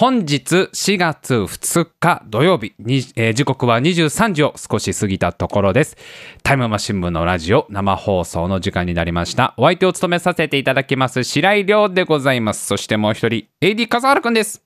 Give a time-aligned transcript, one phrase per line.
[0.00, 5.98] 本日4月2日土曜日に、えー時刻は23時を少し過ぎたところです。
[6.42, 9.52] タイムマシン部のラジオ生放送の時間になりました。
[9.58, 12.66] お相手を務めさせていただきます白井亮でございます。
[12.66, 14.62] そしてもう一人 AD 笠原くんです。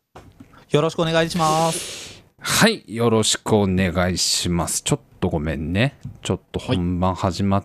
[0.70, 2.22] よろしくお願いします。
[2.38, 4.82] はい、よろしくお願いします。
[4.82, 5.98] ちょっとごめんね。
[6.22, 7.64] ちょっと本番始まっ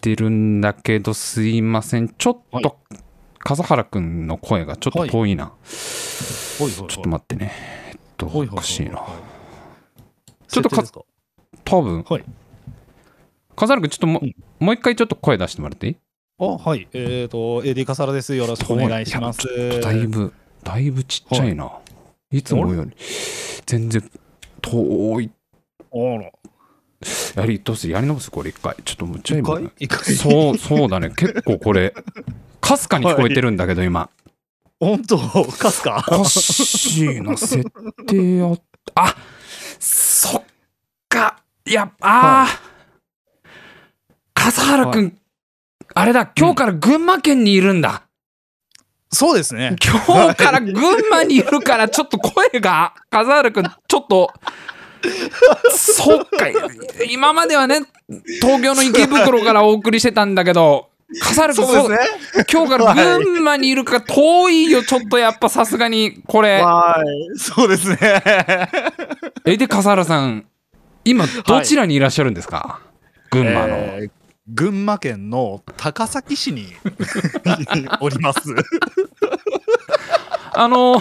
[0.00, 2.08] てるんだけど、すいません。
[2.08, 2.78] ちょっはいと、
[3.42, 5.46] 笠原くんの声がちょっと遠いな。
[6.58, 7.52] ほいちょっと待ってね。
[7.90, 9.02] えっと、おかしいな。
[10.46, 10.84] ちょっとか
[11.64, 12.24] 多分、はい。
[13.56, 15.96] 笠原くんちょっとも,、うんもう一回ちょっと声出してもらっていい？
[16.38, 16.86] あ、はい。
[16.92, 18.34] えっ、と、AD 笠原です。
[18.36, 19.80] よろしくお願いします。
[19.80, 20.32] だいぶ、
[20.62, 21.72] だいぶちっちゃいな。
[22.30, 22.90] いつもより、
[23.66, 24.10] 全然
[24.60, 25.30] 遠い。
[25.92, 26.30] あら。
[27.34, 28.76] やり、どうするやり直すこれ一回。
[28.84, 29.70] ちょっとむっちゃ一今回？
[29.78, 30.14] 一回？
[30.14, 31.10] そう、そうだね。
[31.10, 31.94] 結構これ、
[32.60, 34.10] かすかに聞こえてるんだけど、今。
[34.78, 35.18] 本当？
[35.18, 36.04] かすか？
[36.08, 37.64] おかしいな、設
[38.06, 38.60] 定やっ
[38.94, 39.14] あ
[39.78, 40.42] そっ
[41.08, 41.42] か。
[41.66, 43.50] いや、ああ、
[44.34, 45.18] 笠原くん、
[45.94, 48.02] あれだ、今日から群馬県にいるんだ。
[49.12, 49.76] そうですね。
[49.84, 49.98] 今
[50.32, 50.74] 日から群
[51.08, 54.32] 馬にいるから、ちょっと声が、笠原くん、ちょっと、
[55.70, 56.48] そっか、
[57.08, 57.80] 今まではね、
[58.40, 60.88] 東京の池袋からお送りしてたんだけど、
[61.20, 62.02] 笠原くん、そうです
[62.38, 62.44] ね。
[62.52, 66.62] 今日から群馬にいるから遠いよ、ちょっとやっぱさすがに、これ。
[66.62, 67.02] は
[67.34, 67.38] い。
[67.38, 67.98] そうですね。
[69.44, 70.46] え、で、笠原さん、
[71.04, 72.80] 今、どちらにいらっしゃるんですか、
[73.30, 73.76] 群馬の。
[73.76, 74.10] えー
[74.52, 76.66] 群馬県の高崎市に
[78.00, 78.40] おります。
[80.54, 81.00] あの、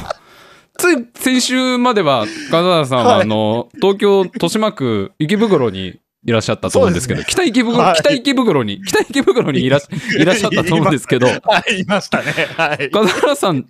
[0.80, 9.82] つい先週までは、笠原さんは、はいあの、東京豊島区池袋にいらっしゃったと思うんですけど、そう北池袋、はい北池袋に、北池袋にいらっ
[10.18, 12.32] いらっしゃったと思うんですけど、はい、いましたね。
[12.56, 12.90] はい。
[12.90, 13.66] 笠原さん、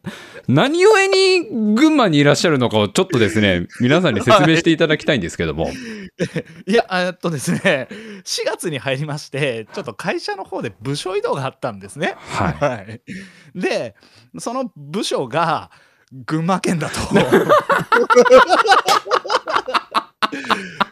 [0.48, 5.70] 何故に群馬にいらっしゃるのかをちょっとですね、皆さんに説明していただきたいんですけども。
[6.68, 7.88] いや、えっとですね、
[8.24, 12.16] 4月に入りまして、ちょっと会社の方で部署移動があったんですね。
[12.18, 12.54] はい。
[12.54, 13.02] はい。
[13.56, 13.96] で、
[14.38, 15.72] その部署が
[16.12, 16.96] 群馬県だと。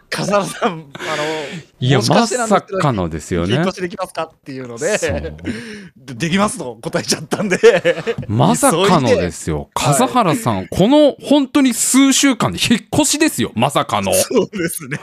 [0.10, 0.84] 笠原さん、あの、
[1.80, 3.68] いや、まさかのですよね引っ。
[3.68, 4.98] 越しできますかっていうので、
[5.96, 7.58] でできますと答えちゃったんで、
[8.28, 9.70] まさかのですよ。
[9.76, 13.52] 笠原さん、この本当に数週間で引っ越しですよ。
[13.56, 14.14] まさかの。
[14.14, 14.98] そうですね。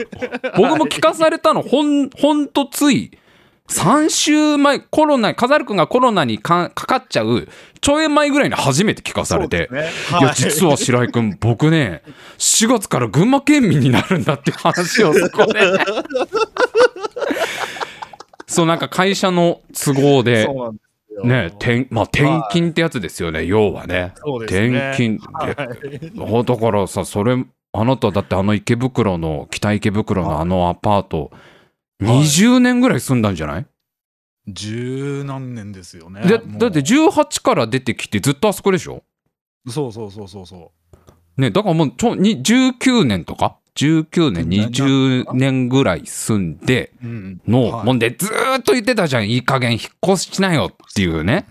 [0.56, 3.10] 僕も聞かされたの、ほん、ほんとつい、
[3.70, 7.46] 3週前、コロナ、笠原くんがコロナにかかかっちゃう、
[7.80, 10.20] ちょい前ぐらいに初めて聞かされて、そうですね。
[10.20, 10.22] い。
[10.24, 12.02] や、実は白井くん、僕ね、
[12.38, 15.60] 4月から群馬県民になるんだって話をそこで。
[18.48, 20.48] そう、なんか会社の都合で
[21.22, 24.12] ね、転、まあ、転勤ってやつですよね、要はね。
[24.16, 24.90] そうですね。
[24.92, 25.56] 転勤はい。
[26.40, 27.36] あだからさ、それ、
[27.72, 31.30] あなただってあの池袋の、北池袋のあのアパート、
[32.00, 33.66] 20年ぐらい住んだんじゃない、
[34.48, 36.22] 十何年ですよね。
[36.22, 39.02] でもうだって18から出てきてずっとあそこでしょ？
[39.68, 40.72] そうそうそうそうそ
[41.36, 46.92] ね、だからもうちょに19年とか ?19 年、な20年ぐらい住んで。
[47.02, 49.30] の、はいもんでずーっと言ってたじゃん。
[49.30, 49.80] いい加減引っ
[50.14, 51.46] 越しなよっていうね。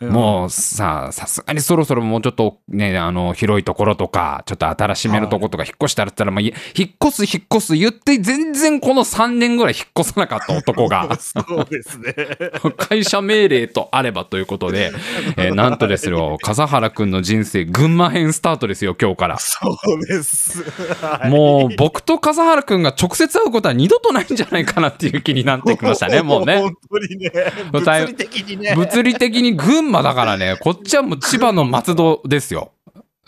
[0.00, 12.14] で、もうさ、さすがにそろそろもうちょっとね、あの、広いところとか、ちょっと新しめのところとか引っ越したらったら、まあ、い引っ越す引っ越す言って、全然この3年ぐらい引っ越さなかった男が、 そうですね。
[12.76, 14.92] 会社命令とあればということで、
[15.36, 19.38] えーなんとですよ、笠原くんの人生、群馬編スタートですよ、今日から。
[19.38, 19.58] そ
[19.98, 20.62] うです。
[21.00, 26.60] はいもう、僕と笠原くんが直接会うことは二度とないんじゃないかなっていう気になってきましたね、もうね。
[26.60, 27.30] 本当にね。
[27.72, 28.74] 物理的にね。
[28.76, 32.72] 物理的に群馬だからね、こっちはもう千葉の松戸ですよ。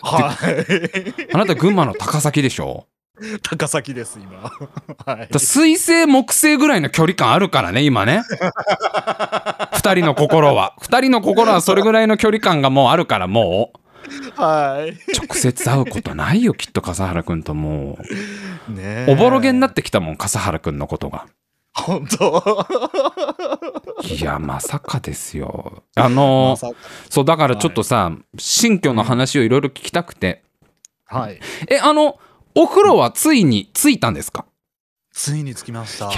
[0.00, 0.36] は
[1.28, 1.34] い。
[1.34, 2.86] あなた群馬の高崎でしょ？
[3.42, 4.52] 高崎です、今。
[5.04, 5.40] はいだ。
[5.40, 8.22] 水星木星ぐらいの距離感あるからね今ね
[9.72, 13.72] 二人の心は二人の心はそれぐらいの距離感がもうあるからも
[14.36, 14.90] はい。
[14.90, 14.96] う
[15.26, 17.98] 直接会うことないよきっと笠原くんとも
[18.68, 21.26] ねうおぼろげになっってきたもん笠原くんのことが
[21.74, 22.66] 本当。
[24.02, 26.70] いやまさかですよあのま
[27.10, 30.42] そうだからちょっとさ新居の話をいろいろ聞きたくて
[31.06, 31.40] はい。
[31.68, 32.18] えあの
[32.54, 34.44] お風呂はついに着いたんですか？
[35.12, 36.04] ついに着きました。
[36.06, 36.14] やっ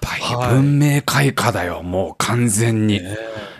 [0.00, 3.00] ぱりはい文明開化だよ、もう完全に。
[3.02, 3.16] ね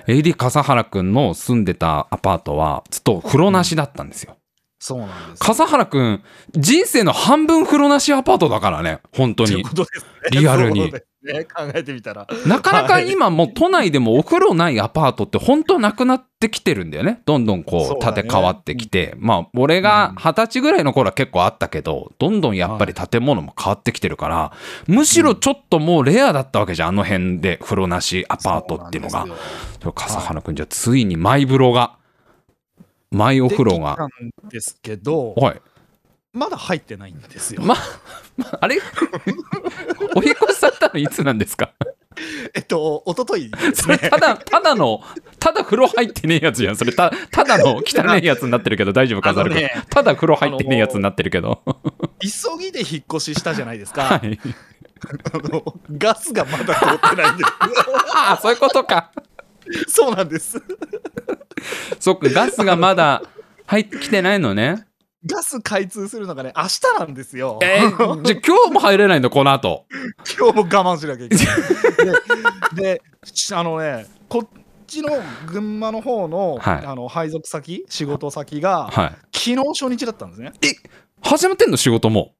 [0.06, 4.36] エリ笠原くんの住んでたアパートはずっと風呂なしだったんですよ。
[4.78, 5.42] そうなんです。
[5.42, 6.22] 笠原くん、
[6.52, 9.64] 人生の半分風呂なしアパートだからね、本当にという。
[9.64, 10.92] ことですねリアルに
[11.26, 17.22] ね考えてみたらなかなかはい今もう都内でもお風呂ないアパートって本当はなくなってきてるんだよね。
[17.24, 19.14] どんどんこそう建て替わってきて。
[19.18, 24.52] まあ俺が二十歳ぐらいの頃は結構あったけど、どんどんやっぱり建物も変わってきてるから、
[24.86, 26.88] むしろちょっともうレアだったわけじゃん。
[26.88, 29.26] あの辺で風呂なしアパートっていうのが
[29.92, 31.96] 笠原くんじゃあついにマイ風呂が、
[33.10, 34.08] マイお風呂が。
[34.48, 35.62] ですけどはい。
[36.36, 37.76] まだ入ってないんですよ、ま、
[38.36, 38.76] まあれ？
[40.14, 41.72] お引っ越しされたのいつなんですか？
[42.54, 45.02] えっと一昨日ですそれねただ、ただの、
[45.38, 46.76] ただ風呂入ってねえやつじゃん。
[46.76, 51.62] それた、ただの汚いやつになってるけど大丈夫か、ざるねただ風呂入ってねえやつになってるけど。
[52.20, 54.38] 急ぎで引っ越ししたじゃないですか、はい。
[55.32, 59.10] あのガスがまだ通ってないんであ あ、そういうことか。
[59.86, 60.62] すそうなんです
[62.00, 63.22] そっか、ガスがまだ
[63.66, 64.86] 入ってきてないのね。
[65.24, 69.86] ガス開通するのがね明日なんですよえー、じゃあ 今日も入れないの、この後。
[70.38, 72.74] 今日も我慢しなきゃいけない。
[72.74, 74.48] ででしあのねこっ
[74.86, 75.08] ちの
[75.46, 79.16] 群馬の方の,、はいあの配属先仕事先が、はい。
[79.32, 80.52] 昨日初日だったんですね
[81.22, 81.76] 始まってんの？
[81.76, 82.32] 仕事も。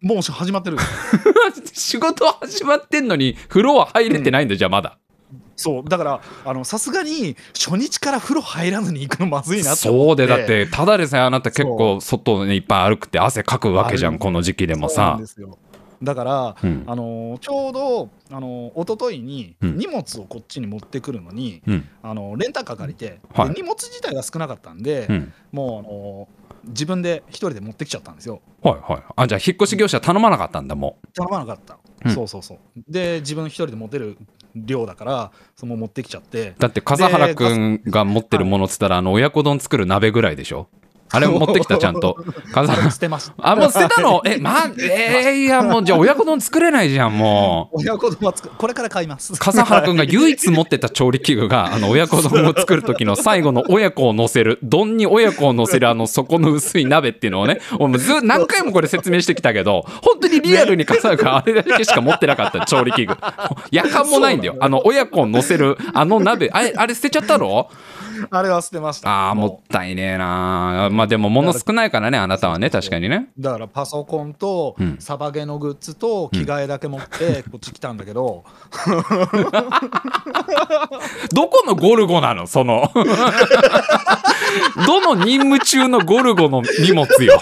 [0.00, 0.76] もう始まってる
[1.72, 4.98] 仕事は始まってんのに、風呂は入れてないんだ、じゃあまだ。
[5.56, 5.84] そう。
[5.88, 9.88] だからあのさすがに初日から風呂入らずに行くのまずいなって。
[9.88, 15.18] 思そうで、だって、ただでさえあなた結構外にいっぱい歩くって汗かくわけじゃん、この時期でもさ。
[16.02, 16.84] だから、うん。
[16.86, 19.78] あのちょうどあの一昨日にうん。
[19.78, 21.88] 荷物をこっちに持ってくるのに、うん。
[22.02, 23.48] あのレンタカー借りて、はい。
[23.54, 25.32] で荷物自体が少なかったんで、うん。
[25.52, 26.28] もうあの
[26.66, 28.40] 自分で一人で持ってきちゃったんですよ。
[28.62, 29.02] はいはい。
[29.16, 32.14] あ、じゃあ引っ越し業者頼まなかったんだ、も頼まなかった、うん。
[32.14, 32.58] そうそうそう。
[32.88, 34.16] で自分一人で持てる
[34.54, 36.48] 量だからその持ってきちゃって。
[36.50, 36.54] う。
[36.58, 40.68] だって、笠原くんが持ってるものっつったら、あの、親子丼作る鍋ぐらいでしょ？
[41.14, 42.16] あれ持ってきた、ちゃんと。
[42.52, 44.22] 笠あれ原捨てましたあ、もう捨てたの？
[44.26, 47.78] え、ま、えー、いや、もう、じゃあ親子丼作れないじゃん、もう。
[47.80, 63.16] 親子丼はつくこれから買います笠原くんが唯一持ってた調理器具が、あの、親子丼を作る時の最後の親子を乗せる、丼に親子を乗せる、あの、底の薄い鍋っていうのをね、俺もうず何回もこれ説明してきたけど、本当にリアルに笠原くんあれだけしか持ってなかった、調理器具。
[63.70, 64.56] 夜間もないんだよ。
[64.60, 67.68] あの、親子を乗せる、あの鍋、あれ、あれ捨てちゃったの？
[68.30, 69.08] あれは捨てました。
[69.08, 73.28] ああ、もったいねえなまあでも、物少ないからね、あなたはね、確かにね。
[73.38, 74.96] だからパソコンとうん。
[74.98, 78.44] サバゲのグッズと着替えだけ持って こっち来たんだけど、
[81.34, 82.46] どこのゴルゴなの？
[82.46, 82.90] その。
[84.86, 87.40] どの任務中のゴルゴの荷物よ。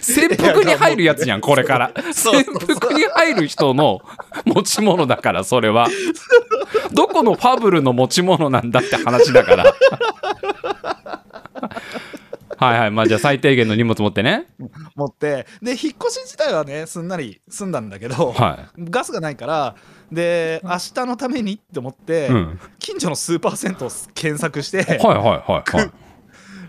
[0.00, 1.92] 潜伏に入るやつじゃん、これから。
[2.12, 4.00] 潜伏に入る人の
[4.44, 5.88] 持ち物だから、それは。
[6.92, 9.74] どこのファブルの持ち物なんだって話だから。
[12.56, 12.90] はいはい。
[12.90, 14.46] まあじゃあ最低限の荷物持ってね。
[14.94, 19.74] 持ってで引っ越し自体はねすんなり済んだんだけど、はガスがないから
[20.10, 22.28] で明日のためにって思って、い。
[22.28, 22.60] うん。
[22.78, 25.90] 近所のスーパー銭湯を検索して、はいはいはいはい。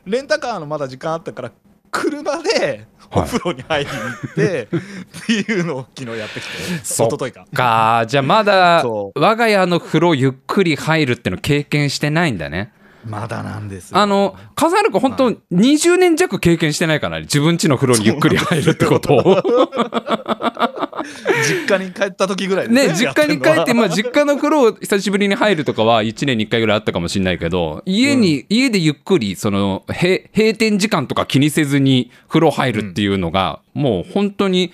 [0.06, 1.52] レンタカーのまだ時間あったから
[1.92, 3.30] 車でおはい。
[3.30, 6.50] 風呂に入りに行って、 っていうのを昨日やってきて
[6.82, 8.06] 一昨日かか。
[8.08, 12.74] じゃあまだそ我が家の風呂ゆっくり入るっての経験してないんだね。
[13.06, 13.98] まだなんですよ。
[13.98, 19.22] あの笠原君本当20年弱経験してないからね自分家の風呂にゆっくり入るってことを
[21.48, 34.74] 実家に帰った時ぐらいですね実家に帰って、ままあ、実家の風呂久しぶりに入るとかは1年に1回ぐらいあったかもしれないけど家に、家でゆっくりそのへ閉店時間とか気にせずに風呂入るっていうのが、もう本当に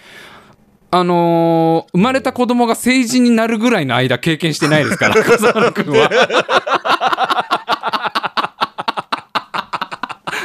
[0.92, 7.61] あのー生まれた子供が成人になるぐらいの間経験してないですから 笠原君は。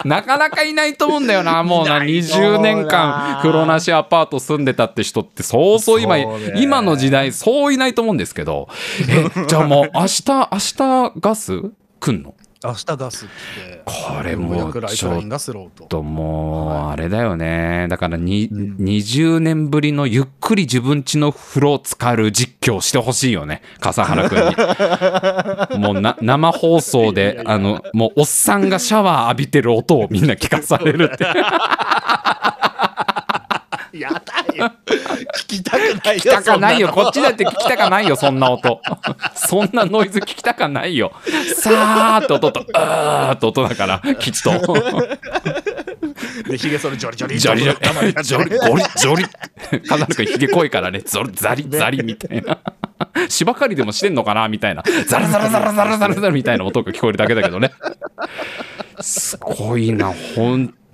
[0.06, 2.58] なかなかいないと思うんだよな、もうな、いないと思うな。
[2.58, 6.18] 20年間、風呂なしアパート住んでたって人って、そうそう今、
[6.56, 8.68] 今の時代、そういないと思うんですけど、
[9.08, 11.62] え、じゃあもう、明日、明日ガス
[12.00, 12.34] 来んの？
[12.66, 17.86] 明日ガスってこれもうようやくライトラインがスローとともう、あれだよね。
[17.88, 23.62] だからに、ん20年ぶりのゆっくり自分家の風呂浸かる実況してほしいよね。
[23.80, 25.78] 笠原くんに。
[25.82, 31.26] もうな、生放送で、あの、もうおっさんがシャワー浴びてる音をみんな聞かされるって。
[33.98, 34.72] やだよ
[35.34, 36.88] 聞きたくないよ聞きたかないよ。
[36.88, 38.80] こっちだって聞きたかないよ、 そんな音。
[39.34, 41.12] そんなノイズ聞きたかないよ。
[41.54, 44.52] さーって音と、あーって音だから、きっと。
[46.48, 49.24] でひげそれジョリジョリジョリジョリ、ジョリ、ゴリ、ジョリ。
[49.80, 52.58] かなりくんひげ濃いからね、ゾリ、ザリ、ザリみたいな。
[53.28, 54.82] 芝刈りでもしてんのかなみたいな。
[55.06, 57.72] ザラザラザラザラザラザラみたいな音が聞こえるだけだけどね。
[59.00, 60.85] すごいな、本当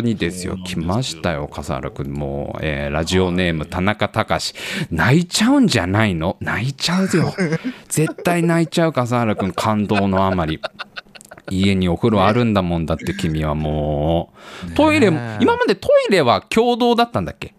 [0.00, 0.56] にですよ。
[0.64, 2.12] 来ましたよ笠原君。
[2.12, 4.54] もう、えーラジオネーム田中隆。
[4.90, 6.36] 泣いちゃうんじゃないの？
[6.40, 7.34] 泣いちゃうよ。
[7.88, 9.52] 絶対泣いちゃう笠原君。
[9.52, 10.60] 感動のあまり。
[11.50, 14.32] 家にお風呂あるんだもんだって君はも
[14.66, 14.72] う。
[14.72, 17.54] トイレ今までトイレは共同だったんだっけ？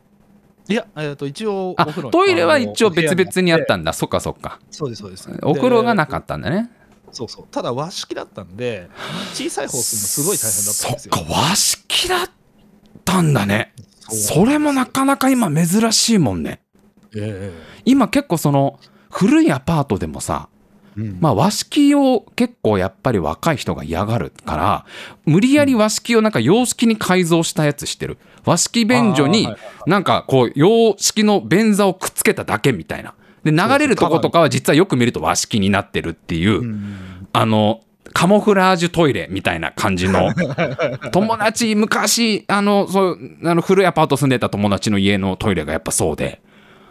[0.68, 1.76] いや、えー、と一応
[2.12, 3.94] トイレは一応別々にあっんたんだ。
[3.94, 4.60] そっかそっか。
[4.72, 5.30] そうですそうです。
[5.44, 6.72] お風呂がなっかったんだね。
[6.80, 6.85] た
[7.16, 7.46] そうそう。
[7.50, 8.90] ただ和式だったんで
[9.34, 11.14] 小さい方するのすごい大変だったんですよ。
[11.16, 12.30] そっか和式だっ
[13.06, 13.74] たんだね。
[14.10, 16.62] それもなかなか今珍しいもんね。
[17.16, 17.52] え
[17.86, 18.80] 今結構その
[19.10, 20.50] 古いアパートでもさ
[20.98, 21.18] えうん。
[21.22, 24.86] まあ和式を結構やっぱり若い人が嫌がるから
[25.26, 28.18] 無理やり和式をなんか洋式に改造したやつしてる？
[28.44, 29.48] 和式便所に
[29.88, 37.28] なんかこう洋式の便座をくっつけただけみたいなで流れるとことかは実はよく見ると和式になってるっていう、うん。
[37.32, 37.82] あの
[38.14, 40.32] カモフラージュトイレみたいな感じの
[41.12, 46.42] 友達昔あのそうあの古いアパート住んでた友達の家のトイレがやっぱそうで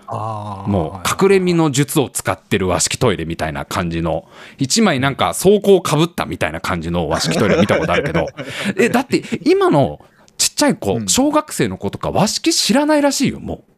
[0.08, 8.26] もう隠れ身の術を使ってる和式トイレみたいな感じの一枚なんか装甲かぶったみたいな感じの和式トイレ見たことあるけど
[8.76, 10.00] えだって今の
[10.36, 11.08] ちっちゃい子うん。
[11.08, 13.73] 小学生の子とか和式知らないらしいよもう。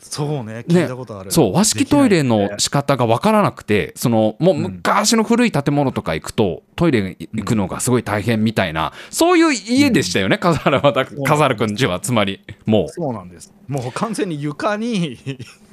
[0.00, 12.88] そうね聞いたことある、そう和式トイレの仕方が分からなくてそのもう昔の古い建物とか行くとトイレ行くのがすごい大変みたいなそういう家でしたよね、笠原はだ笠原くんちはつまりもう。
[12.88, 13.52] そうなんです。
[13.66, 15.18] もう完全に床に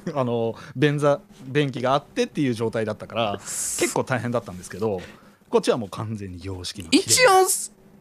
[0.14, 5.00] あの便座便器があってっていう状態だったから結構大変だったんですけど
[5.48, 7.30] こっちはもう完全に洋式の一応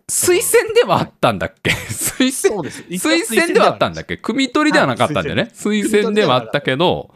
[0.07, 1.71] 推薦ではあったんだっけ？
[1.71, 4.17] 推薦推薦ではあったんだっけ？
[4.17, 6.13] 組取りではなかったんだよね推薦。
[6.13, 7.13] ではあったけど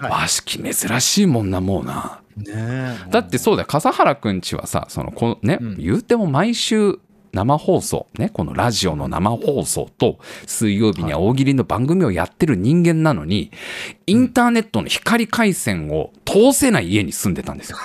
[0.00, 0.10] はい。
[0.12, 2.20] 和式珍しいもんなもうな。
[2.36, 3.66] ねえだってそうだよ。
[3.66, 5.76] 笠原くんちはさそのこのね、うん。
[5.78, 7.00] 言うても毎週
[7.32, 13.50] 生放送ねこのラジオの生放送と水曜日には大喜利の番組をやってる人間なのに、
[14.06, 17.78] インターネットの光回線を通せない家に住んでたんですよ。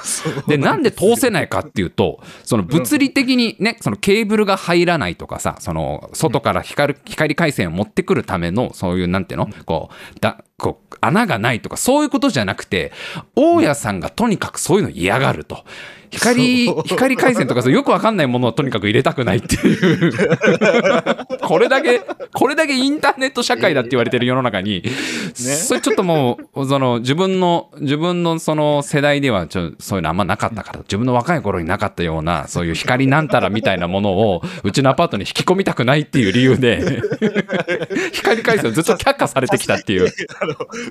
[0.47, 9.49] でなんで通せないかっていうとその物理的にねそのケーブルが入らないとかさその外から光る光回線を持ってくるためのそういうなんていうの？
[9.65, 12.91] こうだこう穴がないとかそういうことじゃなくて
[13.35, 15.65] 大家さんがとにかくそういうの嫌がると。
[16.13, 20.13] 光光回線とかよくわかんないものをとにかく入れたくないっていう。
[21.41, 22.01] これだけ
[22.33, 24.83] これだけインターネット社会だって言われてる世の中に、
[25.33, 37.01] それちょっともうその自分の自分のその世代ではちょそういうのあんまなかったから自分の若い頃になかったようなそういう光なんたらみたいなものをうちのアパートに引き込みたくないっていう理由で
[38.13, 40.11] 光回線をずっと却下されてきたっていう。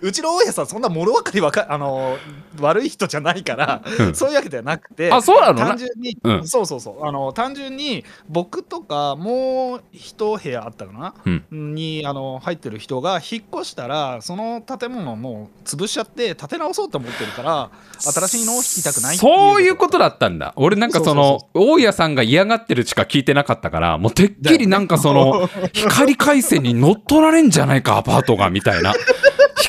[0.03, 2.19] うちの大家さんそんな物分かりわかあの
[2.61, 4.15] 悪い人じゃないから、うん。
[4.15, 5.55] そういうわけではなくてあそうなの？
[5.55, 6.49] な単純に、うん。
[6.49, 7.07] そうそうそう。
[7.07, 11.75] あの単純に僕とかもう一部屋あったかな、うん。
[11.75, 20.53] にあの入ってる人が引っ越したらその建物をもう潰しちゃって建て直そうと思ってるから新しいのを引きたくないそういうことだったんだ。
[20.57, 28.93] 俺なんかその大家さんが嫌がってるしか聞いてなかったからもうてっきりなんかその光回線に乗っ取られんじゃないかアパートがみたいな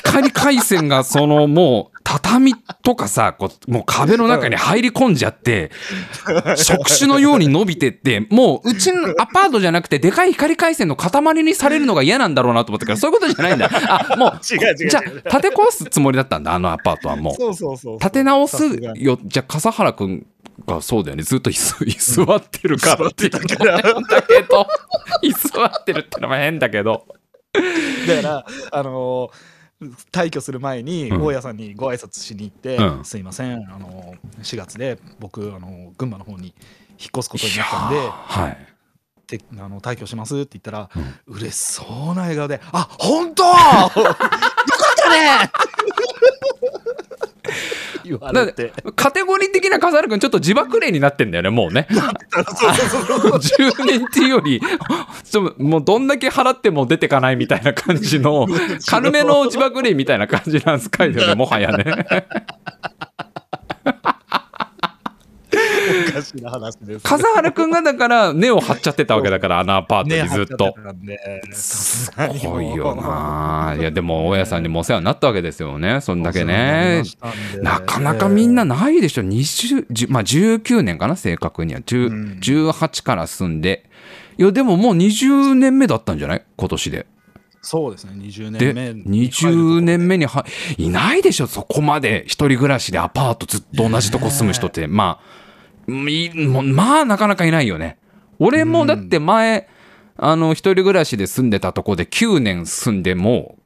[0.02, 5.70] 光回線がそのもう畳とかさこうもう壁の中に入り込んじゃって
[6.56, 13.70] 触手のように伸びてってもううちのアパートじゃなくてでかい光回線の塊にされるのが嫌なんだろうなと思ったからそういうことじゃないんだ。
[13.88, 17.34] あも う違う違うじゃあ建て壊すつもりだったんだあのアパートはもう。
[17.34, 18.64] そうそうそう立て直す
[18.96, 19.18] よ。
[19.24, 20.26] じゃあ笠原君
[20.66, 21.22] がそうだよね。
[21.22, 24.66] ずっと居座ってるからっていうのも座ってたけど。
[25.22, 27.06] 居座ってるってのも変だけど。
[28.06, 29.30] だからあの
[30.12, 31.22] 退去する前にうん。
[31.22, 33.04] 大家さんにご挨拶しに行って、うん。
[33.04, 36.54] すいませんあの4月で僕あの群馬の方に
[36.98, 38.66] 引っ越すことになったんでーはい。
[39.26, 41.34] てあの退去しますって言ったら、うん。
[41.36, 43.44] 嬉しそうな笑顔で「あ本当！
[43.48, 44.14] よかっ
[44.96, 45.50] たね!」
[48.04, 48.72] 言われて。
[48.96, 51.86] カテゴリー的な笠原君ちょっと自爆霊になってんだよねもうね。
[51.90, 53.38] そうそうそうそう。
[53.72, 54.60] 10年っていうより
[55.24, 58.46] ちょもうどんだけ払っても出てかないみたいな感じの
[58.86, 62.06] 軽めの自爆霊みたいな感じなんですかよねもはやね
[66.08, 70.74] おかしな話です笠原君がだから根を張っちゃってたわけだからあのアパートにずっと。
[71.52, 72.12] すす
[72.46, 73.76] ごいよな。
[73.78, 76.00] いやでも大家さんにもお世話になったわけですよね。
[76.00, 77.02] そんだけね。
[77.62, 79.22] なかなかみんなないでしょ。
[79.22, 81.80] 20、10まあ19年かな正確には。
[81.80, 83.88] 10うん18から住んで。
[84.36, 86.44] いやでももう20年目だったんじゃない？
[86.56, 87.06] 今年で。
[87.66, 90.44] そうですね20で年目に20年目には
[90.76, 95.43] いないでしょそこまで一人暮らしでアパートずっと同じとこ住む人って、まあ
[95.86, 97.98] まあなかなかいないよね。
[98.38, 99.68] 俺もだって前、
[100.16, 103.56] あの一人暮らしで住んでたとこで9年住んでも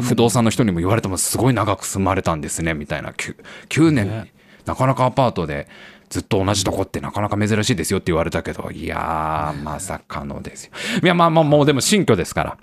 [0.00, 3.10] 不動産の人にも言われてもすごい長く住まれたんですねみたいな。
[3.10, 3.36] 9,
[3.68, 4.32] 9年、ね。
[4.66, 5.66] なかなかアパートで
[6.10, 10.72] ずっと同じとこってなかなか珍しいですよって言われたけどいやーまさかのですよ。
[11.02, 12.58] いやまあまあもうでも新居ですから。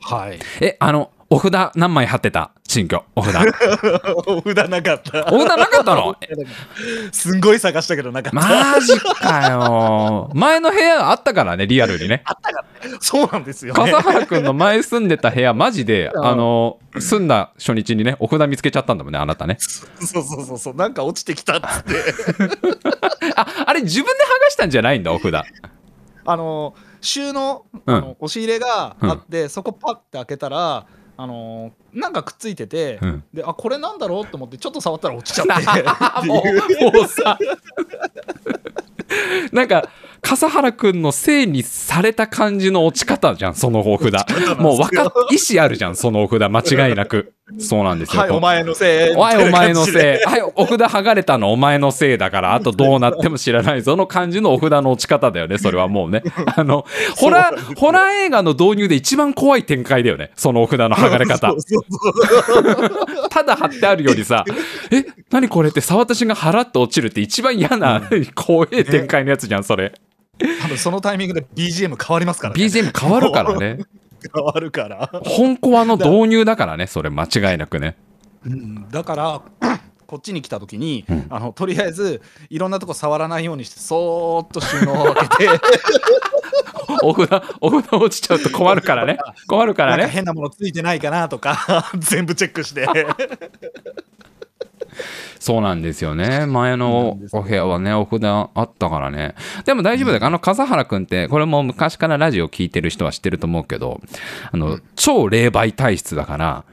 [0.00, 0.38] はい。
[0.60, 2.52] えあのお札何枚貼ってた？
[2.74, 3.36] 新居お札。
[4.26, 5.32] お札なかった。
[5.32, 6.16] お札なかったの？
[7.12, 10.28] すんごい探したけどなかった、マジかよ。
[10.34, 12.24] 前の部屋あったからねリアルにね。
[12.98, 13.92] そうなんですよね。
[13.92, 16.26] 笠原くんの前住んでた部屋マジでうん。
[16.26, 19.56] あの住んだ初日にねお札見つけちゃったんだもんねあなたね。
[19.60, 19.86] そ
[20.20, 21.94] うそうそうそうなんか落ちてきたっつって。
[23.36, 25.32] ああれ自分で剥がしたんじゃないんだお札。
[26.26, 27.94] あの収納、うん。
[27.94, 33.24] あの押し入れがあって、そこパッて開けたらあのなんかくっついてて、うん。
[33.32, 36.26] であこれなんだろうと思ってちょっと触ったら落ちちゃって。
[36.26, 37.38] もいううもうさ
[39.52, 39.88] なんか
[40.20, 44.12] 笠原くんのせいにされた感じの落ち方じゃんそのお札。
[44.58, 49.14] もう分かっ意思あるじゃんそのお札間違いなくそうなんですよ、はいお前のせい。
[49.14, 50.26] おいお前のせい。
[50.26, 51.52] はい、お札剥がれたの。
[51.52, 53.96] お前のせいだから、あとどうなっても知らないぞ。
[53.96, 56.22] の感じのお札の落ち方だよね、それはもうね。
[56.56, 56.86] あの、
[57.16, 61.52] ホラー、ホラー映画の導入で一番怖い展開だよね、そのお札の剥がれ方。
[63.28, 64.46] ただ貼ってあるよりさ、
[64.90, 68.02] え、何これって触った瞬間払って落ちるって一番嫌な、
[68.34, 69.92] 怖い展開のやつじゃん、それ。
[70.62, 72.64] 多分そのタイミングで BGM 変わりますからね。
[72.64, 73.80] BGM 変わるからね。
[74.32, 77.96] 変わるから、本コアの導入だからね、それ間違いなくね。
[78.46, 79.42] うんだから
[80.06, 85.60] こっちに来た時に、うんあのとりあえずいろんなとこ触らないようにしてそーっと収納を開けて
[87.02, 89.18] お札、お札落ちちゃうと困るからね。
[89.48, 90.06] 困るからね。
[90.08, 92.86] 変なものついてないかなとか全部チェックして
[95.38, 96.46] そうなんですよね。
[96.46, 99.34] 前のお部屋はね、お札あったからね。
[99.64, 100.24] でも大丈夫だよ。
[100.24, 104.00] あの、笠原くんって、これも昔からラジオ聞いてる人は知ってると思うけど、
[104.50, 106.64] あの、超霊媒体質だから、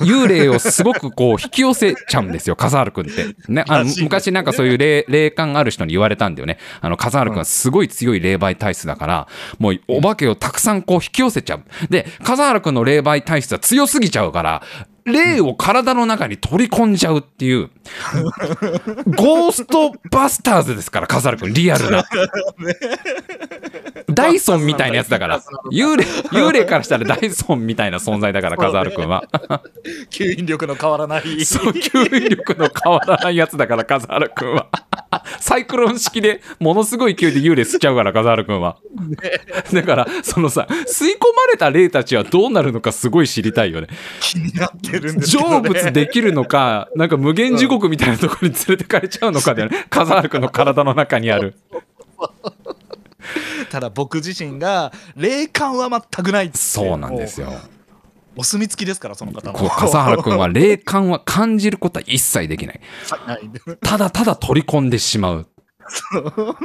[0.00, 3.26] 幽霊をすごくこう引き寄せちゃうんですよ、 笠原くんって。
[3.48, 6.58] ね、あの昔なんかそういう霊霊感ある人に言われたんだよね。
[6.80, 11.62] あの、笠原くんはすごい強い霊媒体質だから、もうお化けをたくさんこう引き寄せちゃう。
[11.90, 14.62] で、笠原くんの霊媒体質は強すぎちゃうから、
[15.08, 17.70] 霊を体の中に取り込んじゃうっていう、
[19.16, 22.04] ゴーストバスターズですから、笠原くん、リアルな。
[24.08, 25.40] ダイソンみたいなやつだから、
[25.72, 29.24] 幽霊、幽霊からしたらダイソンみたいな存在だから、笠原くんは。
[30.10, 34.68] 吸引力の変わらないそう、吸引力の変わらないやつだから、笠原くんは。
[35.40, 38.76] サイクロン式でものすごい勢いで幽霊吸っちゃうから、笠原くんは。
[39.72, 43.88] だから、そのさ、吸い込まれた霊たちはどうなるのかすごい知りたいよね。
[44.20, 49.86] 気になってるんですけど、ね、成仏できるのか、なんか無限地獄みたいなところに連れてかれちゃうのかだよね。
[49.90, 51.54] 笠原くんの体の中にある。
[53.70, 57.52] ただ僕自身が霊感は全くないそうなんですよ。
[58.38, 62.80] お墨付きですからその方もこう笠原くんは霊感は感じることは一切できない。
[63.08, 63.50] はい
[63.82, 65.48] ただただ取り込んでしまう。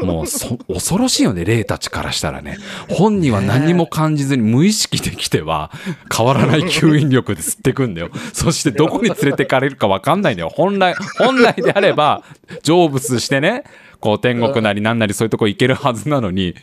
[0.02, 2.58] もうそ恐ろしいよね、霊たちからしたらね。
[2.90, 5.72] 本人は何も感じずに無意識できては
[6.16, 8.10] 変わらない吸引力で吸ってくんだよ。
[8.34, 10.50] そしてどこに連れてかれるか分かんないんだよ。
[10.54, 12.24] 本来、本来であれば
[12.64, 13.64] 成仏してね、
[14.04, 16.56] こう天国なりなんなりそういうとこ行けるはずなのに、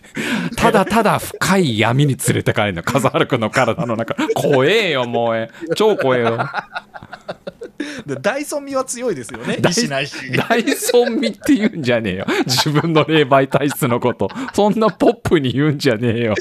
[0.58, 2.82] ただただ深い闇に連れてかれるの。
[2.82, 4.14] 笠原くんの体の中。
[4.34, 5.50] 怖えよ、もうえ。
[5.74, 6.36] 超怖えよ。
[8.04, 12.26] でダイソン味は強いですよねダイ意志ないしダイソン味って言うんじゃねえよ。
[12.44, 14.28] 自分の霊媒体質のこと。
[14.52, 16.34] そんなポップに言うんじゃねえよ。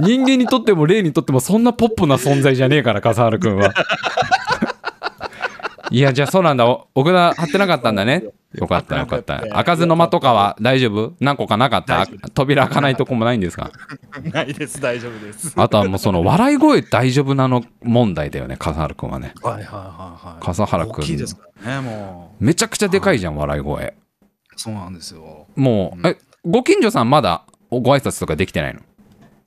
[0.00, 3.72] 人間にとっても霊にとってもそんなポップな存在じゃねえから、笠原くんは。
[5.90, 6.66] いや、じゃあそうなんだ。
[6.66, 8.24] お奥田貼ってなかったんだね。
[8.56, 9.40] よかったよかった。
[9.40, 11.14] 開かずの間とかは大丈夫？
[11.20, 12.06] 何個かなかった？
[12.34, 13.70] 扉開かないとこもないんですか？
[14.32, 14.80] ないです。
[14.80, 15.52] 大丈夫です。
[15.56, 19.32] あとはもうその笑い声大丈夫なの問題だよね、笠原くんはね。
[19.42, 19.68] はいはいは
[20.22, 20.44] いはい。
[20.44, 21.02] 笠原くん。
[21.02, 23.84] 大きいですからねもめちゃくちゃでかいじゃん、笑い声。
[23.84, 23.94] う
[24.56, 25.46] そうなんですよ。
[25.54, 28.80] もう、え、ご近所さんまだご挨拶とかできてないの？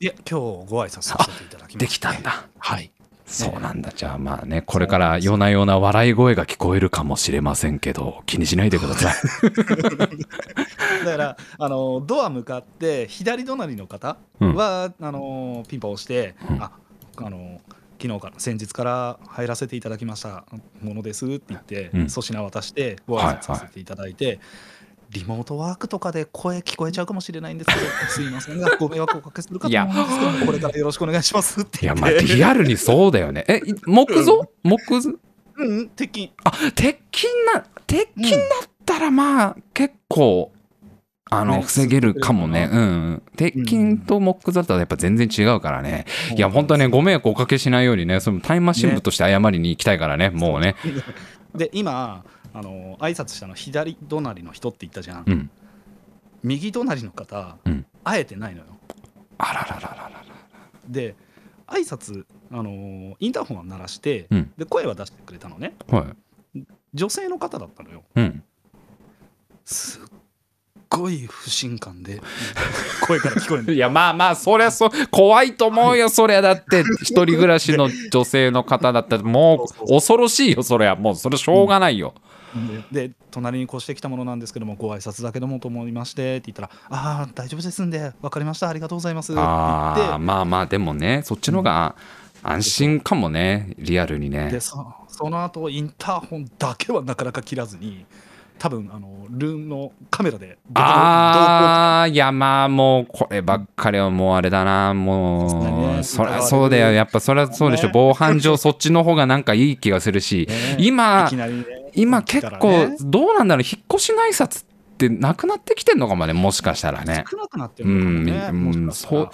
[0.01, 0.33] いや今日
[0.69, 2.45] ご挨拶させていただきましたできたんだ。
[2.59, 2.91] はい
[3.29, 3.91] そうなんだ。
[3.95, 9.15] じゃあまあね、これから夜な夜な笑い声が聞こえるかもしれませんけど、気にしないでください。
[11.05, 16.71] だからあのドア向かって左隣の方は、あのピンポン押して、うんあ
[17.17, 17.61] あの
[18.01, 20.45] 昨日から先日から入らせていただきました
[20.81, 24.39] ものですって言ってうん粗品渡してご挨拶させていただいて、
[25.11, 33.43] リモートワークとかで声聞こえちゃうかもしれないんですけど すいませんがご迷惑をおかけするかと思うんですけどもこれからよろしくお願いしますっていや、まあリアルにそうだよね。
[33.47, 34.49] え、い木造？
[34.63, 35.11] 木造？
[35.57, 40.51] うんうん鉄筋あ、鉄筋な、鉄筋だったらまあ結構
[41.31, 42.69] あの、ね防げるかもね。
[42.71, 43.21] うん。
[43.35, 46.05] 鉄筋と木屑だったらやっぱ全然違うからね。
[46.35, 50.75] いや、本当はね、ご迷惑おかけしないようにね、そのタイムマシン部として謝りに行きたいからね、もうね。
[51.55, 55.49] で今あの挨拶したの左隣の人って言ったじゃん、うん。
[56.43, 58.65] 右隣の方、うん会えてないのよ
[59.38, 60.23] あらららららら。
[60.88, 61.15] で
[61.67, 66.07] 挨拶あのインターホンは鳴らして、うんで声は出してくれたのねは
[66.55, 66.63] い。
[66.93, 68.43] 女性の方だったのようん。
[69.65, 70.01] すっ
[70.89, 72.21] ごい不信感で
[73.07, 76.41] 声から聞こえる いや、まあまあ、そりゃそう、怖いと思うよ、そりゃ。
[76.41, 80.95] だって、一人暮らしの女性の方だったら、もう、恐ろしいよ、そりゃ。
[80.95, 82.15] もう、それしょうがないよ。
[82.15, 82.28] で
[82.91, 88.69] で隣に越してきたものなんですけどもご挨拶だけどもと思いましてって言ったら「ああ大丈夫ですんで分かりました。
[88.69, 90.17] ありがとうございます」って言ああ、って。
[90.17, 91.95] まあまあ、でもね、そっちの方が
[92.41, 94.49] 安心かもね、リアルにね。
[94.51, 94.59] で。
[94.59, 98.05] そその後インターホンだけはなかなか切らずに
[98.57, 107.91] 多分あのルームのカメラでああ、いやまあもうこればっかりはもうあれだな、もそうそりゃそうだよ、やっぱそりゃそうでしょ、ね。
[107.93, 110.75] 防犯上そっちの方がなんかいい気がするし、ね。
[110.77, 114.65] 今いきなりね今結構どうなんだろう、引っ越しの挨拶っ
[114.97, 117.23] てなくなってきてんのかもね、もしかしたらね。
[117.30, 119.32] 少なくなってるのかもね、うんもしかしたら。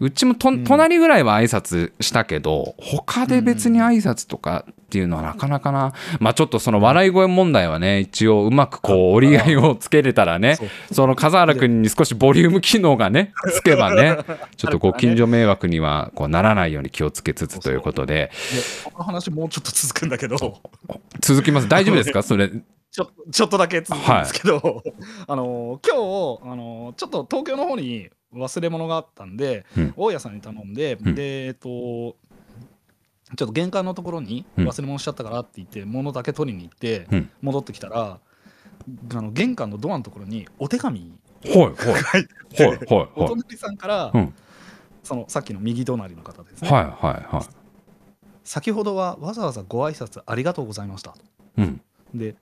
[0.00, 0.10] う。
[0.10, 0.64] ちもとん。
[0.64, 10.56] 隣ぐらいは挨拶したけど、他で別に挨拶とかっていうのはなかなかな、まあちょっとその笑い声問題はね、一応うまくこう折り合いをつけれたらね
[10.90, 14.16] その笠原君に少しボリューム機能がね、 つけばね、
[14.56, 18.30] ちょっとご近所迷惑にはこうならないように気をつけつつということで、
[18.84, 20.38] でこの話もうちょっと続くんだけど。
[21.20, 21.68] 続きます？
[21.68, 22.22] 大丈夫ですか？
[22.24, 22.50] それ。
[22.90, 24.82] ちょちょっとだけ続くんですけど、
[25.26, 29.94] あの今日あのちょっと東京の方に忘れ物があったんで、うん。
[29.94, 31.14] 大家さんに頼んで、うん。
[31.14, 32.16] でえっと
[33.36, 38.20] ちょっと玄関のところにうん忘れ物しちゃったからって言って、物だけ取りに行って、うん戻ってきたら
[39.12, 41.12] あの玄関のドアのところにお手紙
[41.44, 41.66] はいはい。
[41.66, 41.74] はい
[42.68, 43.08] はいおはい。
[43.28, 44.34] 隣さんから、うん
[45.04, 47.46] そのさっきの右隣の方ですね、はいはいはい。
[48.44, 51.18] 先ほどはわざわざご挨拶ありがとうございましたと
[51.56, 51.80] うん。
[52.14, 52.34] で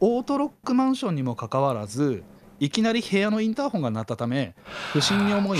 [0.00, 2.24] オートロックマンションにもかかわらず
[2.58, 4.54] いきなり部屋のインターホンが鳴ったため
[4.92, 5.58] 不審に思い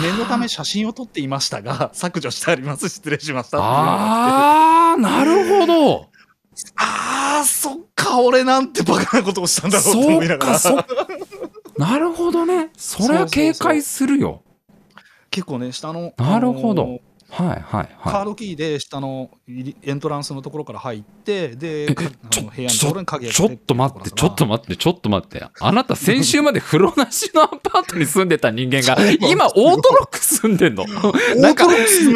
[0.00, 2.88] 念のため写真を撮っていましたが 削除してあります。
[2.88, 3.58] 失礼しました。
[3.58, 6.06] あああ、なるほど。
[6.76, 8.20] あーそっか。
[8.20, 10.86] 俺なんてバカなことをしたんだろうってそ思いうながら。
[11.78, 12.70] なるほどね。
[12.76, 14.42] それは警戒するよ。
[15.30, 17.00] 結構ね下のなるほど
[17.34, 21.86] あのーはいはいはカードキーで下のエントランスのところから入ってで
[22.30, 22.50] ちょ
[23.30, 25.46] ちょっと待って、ちょっと待って、ちょっと待って。
[25.60, 28.96] あなた先週まで風呂なしのアパートに住んでた人間が、
[29.28, 30.84] 今オートロック住んでんの？
[31.36, 31.66] なんか、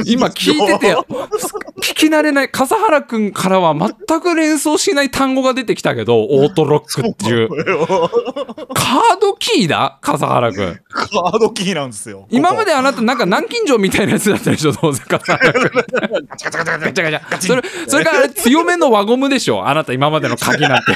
[0.04, 7.48] 今聞いてて、聞き慣れない、笠原くんからは全く連想しない単語が出てきたけど、オートロックっていう。
[7.48, 9.98] カードキーだ？
[10.02, 10.80] 笠原くん。
[10.90, 14.94] カードキーなんですよ今までであなたなんか南京錠みたいなやつだったでしょ、どう。
[15.08, 20.92] ガチャガチャガチャガチャガチャガチャそれ、それから強めの輪ゴムでしょあなた今までの鍵なんて。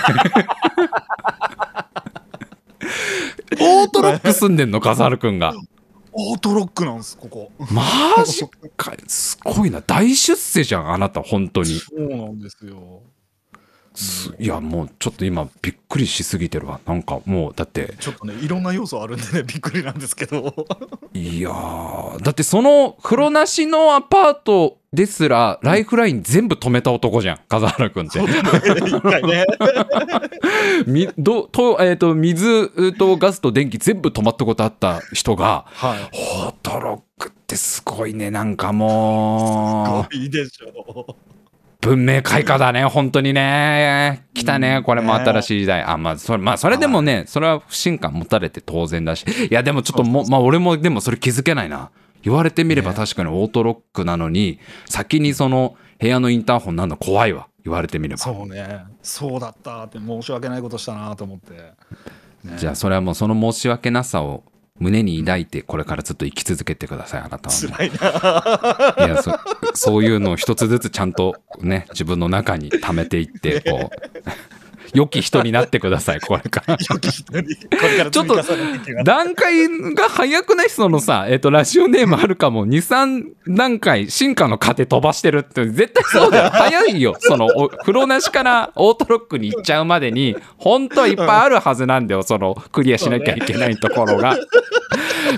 [3.61, 5.55] オートロック住んでんの笠原くんが。
[6.13, 8.43] オートロックなんですここマジ
[8.77, 8.93] か。
[9.07, 9.81] すごいな。
[9.81, 11.79] 大出世じゃん、あなた、本当に。
[11.79, 13.10] そうなんですよす
[14.39, 16.81] いや、もうちょっと今、びっくりしすぎてるわ。
[16.87, 20.55] なんかもう、だって、ちょっとねいろんな要素あるんでねびっくりなんですけど。
[21.13, 28.21] いやー、だってその風呂なしのアパートですら、ライフライン全部止めた男じゃん、笠原くんって。
[28.21, 29.45] 一回ね。
[30.87, 36.09] みどとえー、と水とガスと電気全部止まったことあった人がはい。
[36.13, 40.15] ホートロックってすごいねなんかもう。
[40.15, 41.17] いいでしょ
[41.81, 44.27] 文明開化だね本当にね。
[44.35, 44.63] 来たうん。
[44.63, 45.83] ねこれも新しい時代。
[45.83, 49.25] あまあそれまあそれでもねそれは不信感持たれて当然だし。
[49.51, 51.91] いやでもちょっともまあ俺もでもそれ気づけないな。
[52.23, 52.97] 言われてみればね。
[52.97, 57.49] 確かにオートロックなのに先にその部屋のインターホンなんの怖いわ。
[57.65, 58.19] 言われてみれば。
[58.19, 58.85] そうね。
[59.03, 61.53] そうだったって申し訳ないことしたなと思って、
[62.45, 62.57] ね。
[62.57, 64.45] じゃあそれはもうその申し訳なさを
[64.81, 67.55] 胸に抱いてこれからずっと生き続けてくださいあなたは。
[67.55, 68.95] も辛いな。
[68.99, 69.39] ういやそ
[69.75, 74.60] そういうのを一つずつちゃんとね自分の中に溜めていってこう
[74.95, 76.77] 良き人になってください これから。
[76.91, 79.05] 良き人にこれから積み重ねていきます。
[79.05, 86.51] 段階が早くないそのさ、えっとラジオネームあるかも23段階進化の過程飛ばしてるって絶対そうだよ。
[86.55, 87.17] 早いよ。
[87.19, 92.23] そのお風呂なしからオートロックに行っちゃうまでに本当はいっぱいあるはずなんだよ。
[92.23, 94.37] そのクリアしなきゃいけないところが。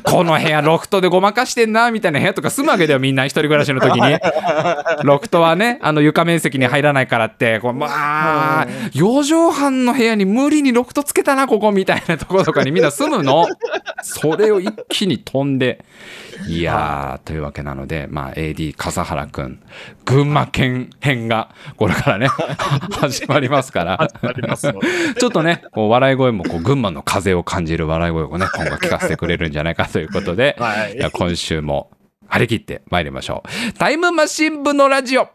[0.01, 4.19] この部屋ロフトでごまかしてんなみたいな部屋とか住むわけだよみんな一人暮らしの時に。
[5.05, 7.87] ロフトはねあの床面積に入らないからってこうま
[8.63, 13.47] あ4畳半の部屋に無理にロフトつけたなここみたいなところとかにみんな住むの。
[14.03, 15.85] それを一気に飛んで。
[16.49, 19.61] いやーというわけなので、まあ、AD 笠原くん。
[20.05, 22.27] 群馬県編がこれからね
[23.01, 24.09] 始まりますから。
[25.19, 31.11] ちょっとねこう笑い声もこう群馬の風を感じる笑い声をね今後聞かせてくれるんじゃないかということで、 はい。
[31.13, 31.91] 今週も
[32.29, 33.73] 張り切って参りましょう。
[33.75, 35.29] タイムマシン部のラジオ。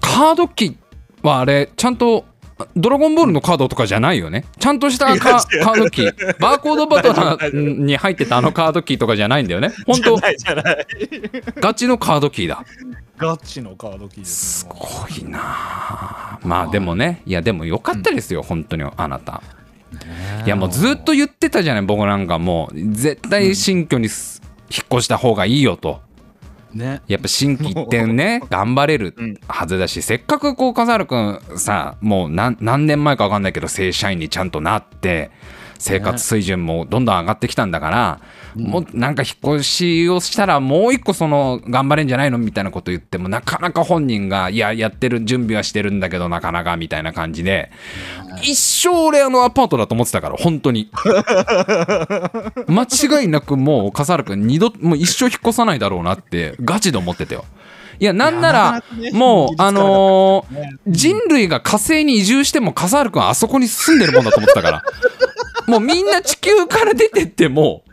[0.00, 0.78] カード機
[1.28, 2.24] はあれちゃんと
[2.76, 4.44] ドラゴンボールのカードとかじゃないよね。
[4.60, 6.38] ちゃんとしたカードキー。
[6.38, 7.52] バーコードバトラー
[7.84, 9.72] に入ってたあのカードキーとかじゃないんだよね。
[9.86, 10.86] 本当じゃないじゃない。
[11.56, 12.64] ガチのカードキーだ
[13.18, 15.40] ガチのカードキーですすねごいな。
[15.42, 19.42] あまあでもねいやでもよかったですよ、本当にあなた。
[20.44, 22.78] いやもうずっと言ってたじゃない僕なんかもう。
[22.92, 26.00] 絶対新居にす引っ越した方がいいよと
[26.74, 27.02] ね。
[27.06, 29.38] やっぱ新規ってね頑張れるうん。
[29.48, 35.30] はずだしせっかくこう笠原君さもう何何年前か分かんないけど正社員にちゃんとなって
[35.78, 38.20] 生活水準もどんどん上がってきたんだから、
[38.54, 47.70] もうなんか引っ越しをしたらもう一個その頑張れんじゃないのみたいなこと言ってもなかなか本人がいややってる準備はしてるんだけどなかなかみたいな感じで
[48.42, 50.90] 一生俺あのアパートだと思ってたから本当に。
[52.68, 57.44] 間違いなくもう笠原君二度もう一生引っ越さないだろうなってガチで思ってたよ。
[58.00, 60.44] いやなんならもうあの
[60.86, 64.82] 人類が火星に移住しても笠原君はあそこに住んでるもんだと思ってたから
[65.66, 67.84] もうみんな地球から出てっても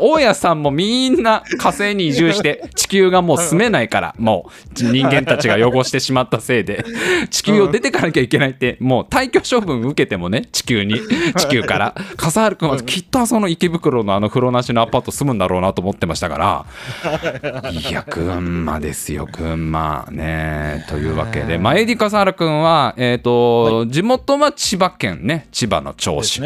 [0.00, 6.84] 大家さんもみんな火星に移住して地球がもう住めないからもう人間たちが汚してしまったせいで
[7.30, 11.00] 地球を出てかなきゃいけないってもう退去処分受けてもね地球に
[11.36, 11.94] 地球から。
[12.16, 20.06] 笠原君はきっとその池袋のあの風呂なしのアパート住むんだろうなと思ってましたからいや群馬ですよ群馬。
[20.10, 26.40] ねというわけで、まあ、エディ笠原君は、えーと地元は千葉県ね千葉の銚子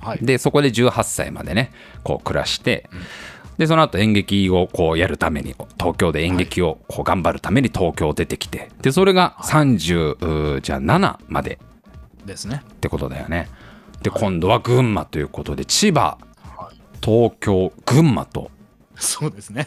[0.00, 0.18] はい。
[0.22, 2.88] でそこで18歳までねこう暮らして、
[3.58, 11.58] でその後演劇をこうやるために東京で演劇をこう頑張るために東京出てきてでそれが30、じゃあ7まで。
[12.26, 12.62] ですね。
[12.68, 13.48] ってことだよね。
[14.02, 16.18] で今度は群馬ということで千葉
[16.56, 16.76] はい。
[17.00, 18.50] 東京群馬と
[18.96, 19.66] そうですね。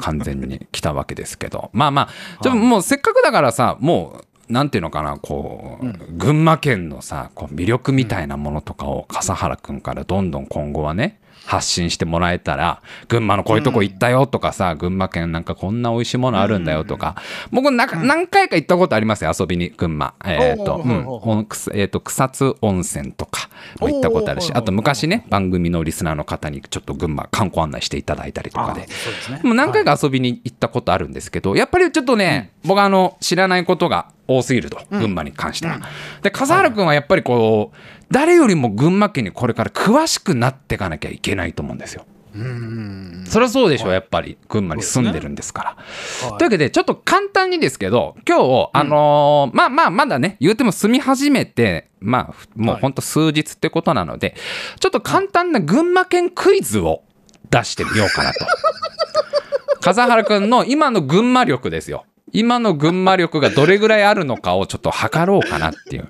[0.00, 1.70] 完全に来たわけですけど。
[1.72, 17.16] まあまあちょっともうせっかくだからさもうなんていうのかなこう、群馬県のさこう魅力みたいなものとかを笠原君からどんどん今後はね発信してもらえたら群馬のこういうとこ行ったよとかさ、群馬県なんかこんな美味しいものあるんだよとか、
[17.50, 20.14] 僕な何回か行ったことありますよ遊びに群馬。
[20.24, 21.02] えっ、ーうん。
[21.04, 21.38] ほうん
[21.74, 23.48] えーと草津温泉とか
[23.80, 28.82] も行ったことあるしあと昔ね番組のリスナーの方にちょっと群馬観光案内していただいたりとかで。
[28.82, 29.40] うですね。
[29.42, 35.80] もう何回か遊びに行ったことあるんですけど、やっぱりちょっとね、僕はあの知らないことが多すぎると、群馬に関しては。
[36.22, 42.04] で笠原君はやっぱりこう誰よりも群馬県にこれから詳しくなっていかなきゃいけないと思うんですよ。
[42.34, 45.70] うんそりゃそうでしょ、やっぱり群馬に住んでるんですから。
[46.28, 54.34] はいというわけでちょっと簡単にですけど今日あのーまあまあまだね言うても住み始めてまあふもうほんと数日ってことなので、
[54.78, 57.02] ちょっと簡単な群馬県クイズを
[57.50, 58.38] 出してみようかなと。
[59.80, 62.04] 笠原くんの今の群馬力ですよ。
[62.32, 66.08] 今の群馬力がどれぐらいあるのかをちょっと測ろうかなっていう。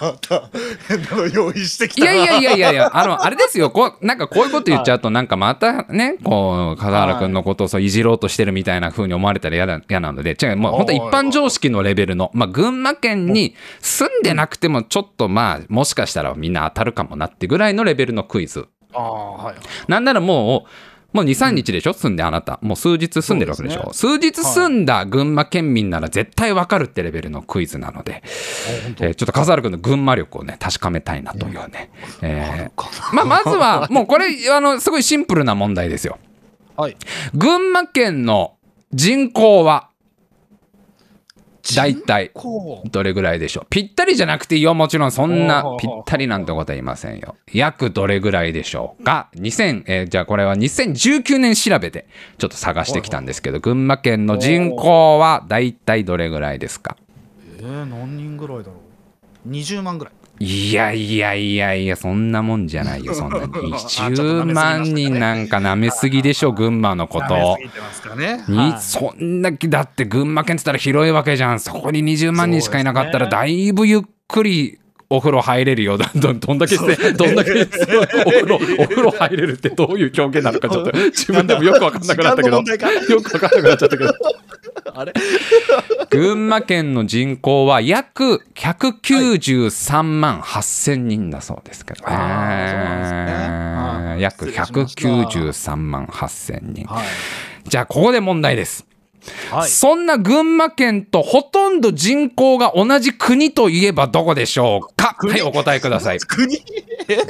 [0.00, 0.48] また
[0.88, 2.12] 変なの用意してきいたな。
[2.12, 18.68] やいやいやいやいや、あの、あれですよ、こう、なんかこういうこと言っちゃうと、なんかまたね、こう、笠原くんのことをそういじろうとしてるみたいな風に思われたら嫌だ嫌なので、違う、もう本当一般常識のレベルの、まあ、群馬県に住んでなくても、ちょっとまあ、もしかしたらみんな当たるかもなってぐらいのレベルのクイズ。
[18.94, 19.54] ああはい。
[19.88, 21.92] なんならもう、もう2、3日でしょ？
[21.92, 22.58] 住んであなた。
[22.62, 23.92] もう数日住んでるわけでしょ？
[23.92, 28.22] 数日住んだ群馬県民なら絶対わかるってレベルのクイズなので、
[29.00, 31.90] えーちょっと笠原君の群馬力をね、確かめたいなというね。
[32.22, 36.18] えーまあ、まずは、もうこれ、あの、すごいシンプルな問題ですよ。
[36.76, 36.96] はい。
[37.34, 38.54] 群馬県の
[38.92, 39.90] 人口は、
[41.76, 42.32] 大体、
[42.90, 43.66] どれぐらいでしょう？
[43.70, 44.74] ぴったりじゃなくていいよ。
[44.74, 47.36] もちろんそんなぴったりなんてことは言いませんよ。
[47.52, 52.06] 約どれぐらいでしょうか？2000、えーじゃあこれは2019年調べて
[52.38, 56.96] ちょっと探してきたんですけど群馬県の人口は大体どれぐらいですか？
[57.58, 58.72] えー、何人ぐらいだろ
[59.46, 63.46] う？20万ぐらいいやいやいやいやそんなもんじゃないよそんなに。
[63.72, 64.54] あちょっと舐めすぎ10ましたね。
[64.54, 67.58] 万人なんかなめすぎでしょ群馬のこと。
[68.80, 71.60] そんだけだって群馬県っつったら広いわけじゃん。
[71.60, 75.96] そこに20万人しかいなかったらだいぶゆっくりお風呂入れるよ。
[75.96, 76.88] どど どんだけどん
[77.36, 82.56] だけお風呂お風呂入れるってどういう表現なのかちょっと自分でもよく分かんなくなったけど。
[82.56, 82.64] よ
[83.22, 84.12] く分かんなくなっちゃったけど
[84.94, 85.12] あれ？
[86.10, 92.14] 群馬県の人口は約193万8000人だそうですけどね。
[92.14, 94.22] はい。
[94.22, 95.02] 約失礼しました。
[95.02, 96.86] 193万8000人。
[96.86, 97.06] はい。
[97.68, 98.86] じゃあ、ここで問題です。
[99.50, 99.70] はい。
[99.70, 105.16] そんな群馬県とほとんど人口が同じ国といえばどこでしょうか？
[105.18, 106.18] はい、お答えください。
[106.20, 106.58] 国？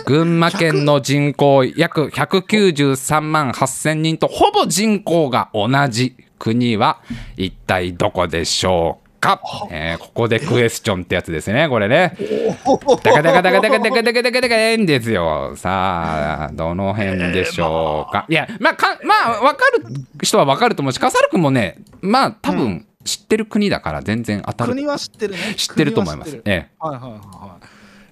[0.07, 7.01] 群馬県の人口約193万8000人とほぼ人口が同じ国は
[7.37, 12.17] 一体どこでしょうか、えーここでクエスチョンってやつですねこれね。
[13.05, 15.55] ダカダカダカダカダカダカダカダカえんですよ。
[15.55, 18.27] さあどの辺でしょうか。
[18.29, 26.43] いやまあかまあ分かる人は分かると思うし笠原君もねまあ多分知ってる国だから全然当たる国は知ってるね知ってると思います。
[26.45, 27.67] ええはいはいはいはい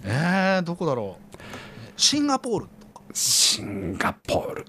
[0.05, 1.39] えー、どこだろう
[1.97, 2.67] シンガポール
[3.13, 4.65] シンガポール。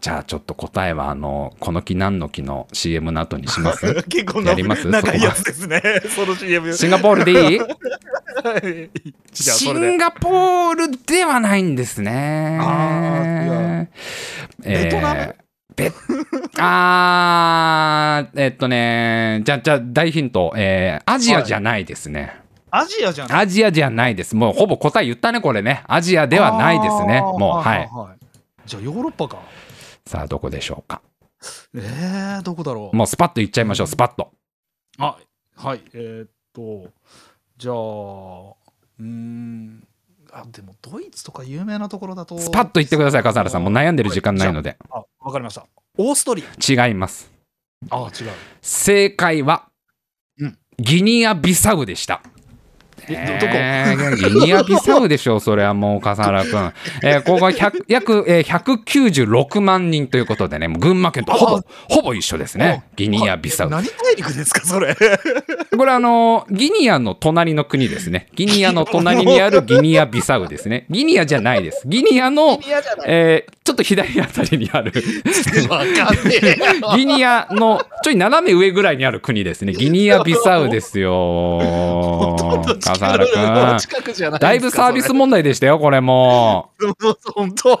[0.00, 3.94] じゃあちょっと答えはあのこの木何の木の CM の後にします？
[4.08, 4.86] 結構やります？
[4.88, 5.82] 長いやつですね。
[6.14, 7.60] その CM シンガポールでいい？
[9.32, 12.58] シンガポールではないんですね。
[12.60, 15.34] あー違うベトナム？
[16.58, 22.34] あーえっとねじゃあじゃあ大ヒント、えーアジアじゃないですね、
[22.70, 23.42] アジアじゃない？
[23.42, 24.34] アジアじゃないです。
[24.36, 25.82] もうほぼ答え言ったねこれね。
[25.88, 27.20] アジアではないですね。
[27.20, 27.84] もうはい。
[27.84, 27.88] い。
[28.66, 29.38] じゃあヨーロッパか
[30.08, 31.02] さあどこでしょうか？
[31.74, 32.96] えー、どこだろう？
[32.96, 34.32] もうスパッと言っちゃいましょうスパッと。
[34.96, 35.18] あ
[35.54, 35.82] はい。
[35.92, 36.90] えー、っと
[37.58, 39.86] じゃあうーん。
[40.32, 43.64] あでもドイツとか有名なところだとスパッと言ってください笠原さん。
[43.64, 44.78] もう悩んでる時間ないので。
[44.90, 45.66] あわかりました。
[45.98, 46.86] オーストリア。
[46.86, 47.30] 違います。
[47.90, 48.28] あ違う。
[48.62, 49.68] 正解は、
[50.38, 50.58] うん。
[50.78, 52.22] ギニアビサウでした
[53.08, 56.72] ギニアビサウでしょう、それはもう笠原君。
[57.02, 63.70] えーここが100約、えー196万人ということでね、もう群馬県とほぼほぼ一緒ですね、ギニアビサウ。
[63.70, 64.96] 何大陸ですかそれ
[65.76, 68.26] これあのーギニアの隣の国ですね。
[68.34, 70.86] ギニアの隣にあるギニアビサウですね。
[70.90, 71.82] ギニアじゃないです。
[71.86, 72.60] ギニアの、
[73.06, 74.90] えーちょっと左あたりにある
[76.96, 79.74] ギニアのちょい斜め上ぐらいにある国ですね。
[79.74, 81.58] ギニアビサウですよ。
[82.98, 83.26] 笠原
[84.02, 86.70] くじゃないだいぶサービス問題でしたよ、これも。
[87.34, 87.78] 本当。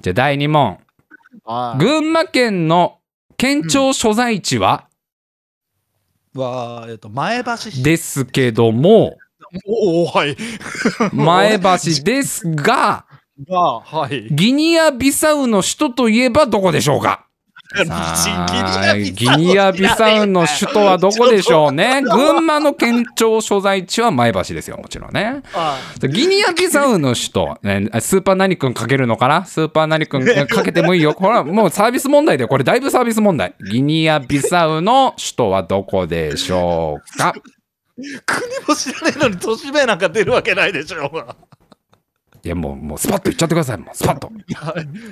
[0.00, 0.78] じゃあ第2問。
[1.78, 2.98] 群馬県の
[3.36, 4.88] 県庁所在地は、
[6.34, 7.82] はえっと前橋市。
[7.82, 9.16] ですけども、
[9.66, 10.36] おおはい。
[11.12, 13.06] 前橋ですが、
[13.48, 14.28] がはい。
[14.30, 17.27] ギニアビサウの首都といえばどこでしょうか？
[19.12, 22.00] ギニアビサウの首都はどこでしょうね？
[22.06, 25.42] 群馬の県庁所在地は前橋ですよ、もちろんね。
[25.54, 29.44] あギニアビサウの首都、ね、スーパー何君かけるのかな？
[29.44, 31.12] スーパー何君かけてもいいよ。
[31.14, 33.54] これはもうサービス問題で、これだいぶサービス問題。
[33.70, 37.34] ギニアビサウの首都はどこでしょうか？
[38.24, 41.34] 国も知らないのに都市名なんか出るわけないでしょうが
[42.48, 43.76] いやもう、もうスパッと言っちゃってください。
[43.76, 44.32] もうスパッと。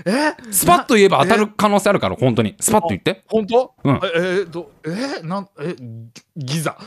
[0.07, 0.33] え？
[0.51, 2.57] スパッと言えば当たる可能性あるから、本当に。
[2.59, 3.25] スパッと言って。
[3.29, 3.75] 本当？
[3.85, 4.89] うんええーどえ？
[4.89, 5.77] ーなんえ
[6.35, 6.79] ギギザ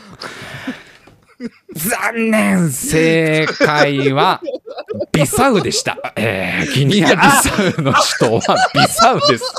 [1.76, 4.42] 残念正解は、
[5.14, 6.14] ビサウでした。
[6.16, 9.54] えーギニアビサウの首都はビサウです。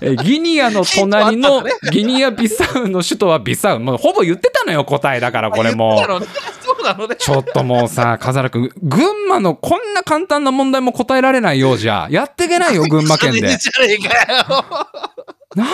[0.00, 3.78] えーギニアの隣のギニアビサウの首都はビサウ。
[3.80, 6.02] もうほぼ言ってたのよ、答えだから、これも
[6.78, 7.16] そうなのね。
[7.16, 13.40] ちょっともうさ、 風原君、群馬のこんな簡単な問題も答えられないようじゃ、やっていけないよ、群馬県で。
[15.56, 15.68] なあ、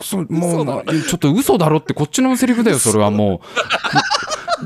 [0.00, 3.48] そうもうな、ちょっと嘘だろってこっちのセリフだよ、それはもう。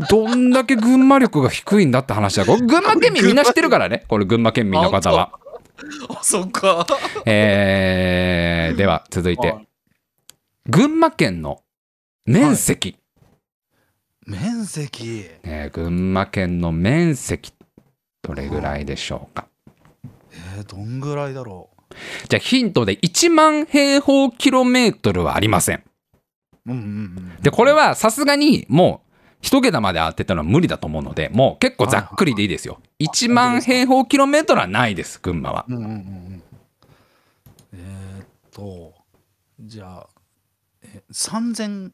[0.09, 2.45] どんだけ群馬力が低いんだって話だ。
[2.45, 5.31] これ群馬県民みんな知ってるからね、これ群馬県民の方は。
[6.09, 6.87] あそっか。
[7.25, 9.55] えー、では続いて、
[10.67, 11.63] 群馬県の
[12.27, 12.97] 面積、
[14.27, 17.53] 面積えー群馬県の面積、
[18.23, 19.47] どれぐらいでしょうか？
[20.57, 21.71] えー、どんぐらいだろ
[22.29, 25.83] じゃあヒントで1万平方キロメートルはありません。
[26.67, 26.89] ううんうんう
[27.39, 32.81] んで、これはさすがにもう一桁まで当てたのは無理だと思うので、もう結構ざっくりでいいですよ。
[33.01, 35.67] 1万平方キロメートルはないです、群馬は。
[35.69, 36.43] うんうんうんうん
[37.75, 38.95] えー、っと
[39.61, 40.07] じゃあ
[40.83, 41.91] え3000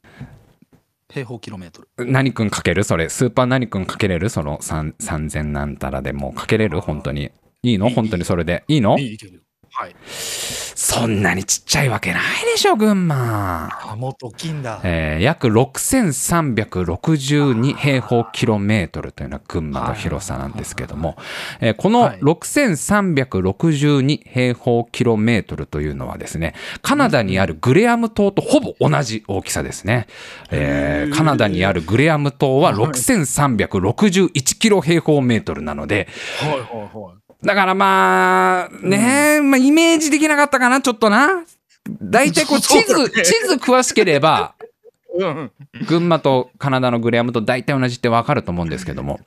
[1.12, 2.06] 平方キロメートル。
[2.06, 2.84] 何君かける？
[2.84, 3.08] それ。
[3.08, 4.28] スーパー何君かけれる？
[4.28, 6.80] その3 3000なんたらでもうかけれる？
[6.80, 7.30] 本当に。
[7.62, 7.88] いいの？
[7.88, 8.64] 本当にそれで。
[8.68, 8.98] いいの？
[8.98, 9.40] いいいけるよ。
[9.80, 9.94] はい。
[10.08, 12.22] そんなにちっちゃいわけない
[12.52, 14.80] でしょ群馬あ、もっと大きいんだ。
[14.82, 21.16] えー約6362平方キロメートルというのは群馬の広さなんですけども、
[21.60, 30.08] えーこのはい6362平方キロメートルというのはですね、カナダにあるグレアム島とほぼ同じ大きさですね。
[30.50, 36.08] えーカナダにあるグレアム島は6361キロ平方メートルなので、
[36.40, 36.66] はいはいは
[37.12, 37.27] い。
[37.42, 41.44] だからまあ、ね、まあイメージできなかったかな、ちょっとな。
[42.02, 44.54] 大体こう地図、地図詳しければ、
[45.16, 45.52] うん
[45.86, 49.20] 群馬とカナダのグレアムと大体同じってわかると思うんですけども。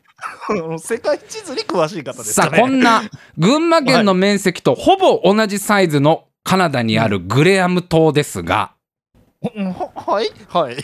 [0.49, 0.79] うん。
[0.79, 2.55] 世界地図に詳しい方ですさあ。
[2.55, 3.01] こんな
[3.37, 8.73] 群馬県の面積とほぼ同じサイズのカナダにあるグレアム島ですが、
[9.55, 10.77] うんははいはい。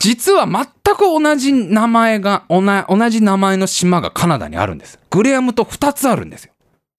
[0.00, 0.66] 実は全
[0.96, 4.98] く同じ名前が、おな同じ名前の島がカナダにあるんです。
[5.10, 6.52] グレアム島2つあるんですよ。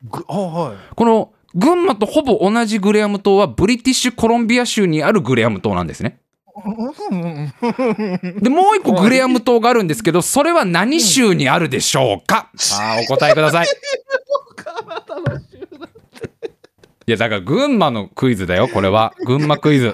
[0.07, 0.95] はい。
[0.95, 6.19] この群馬とほぼ同じグレアム島はブリティッシュコロンビア州にあるグレアム島なんですね。
[8.41, 12.49] で、もう一個グレアム島があるんですけど、それは何州にあるでしょうか？
[12.55, 13.67] さあ、お答えください。
[17.09, 19.15] いや、だから群馬のクイズだよ、これは。
[19.25, 19.91] 群馬クイズ。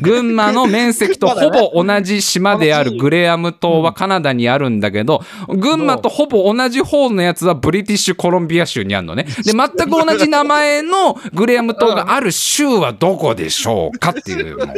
[0.00, 9.24] 群馬の面積とほぼ同じ島であるグレアム島はカナダにあるんだけど、群馬とほぼ同じ方のやつはブリティッシュコロンビア州にあるのね。
[9.24, 14.76] で、全く同じ名前のグレアム島がある州はどこでしょうかっていうのを。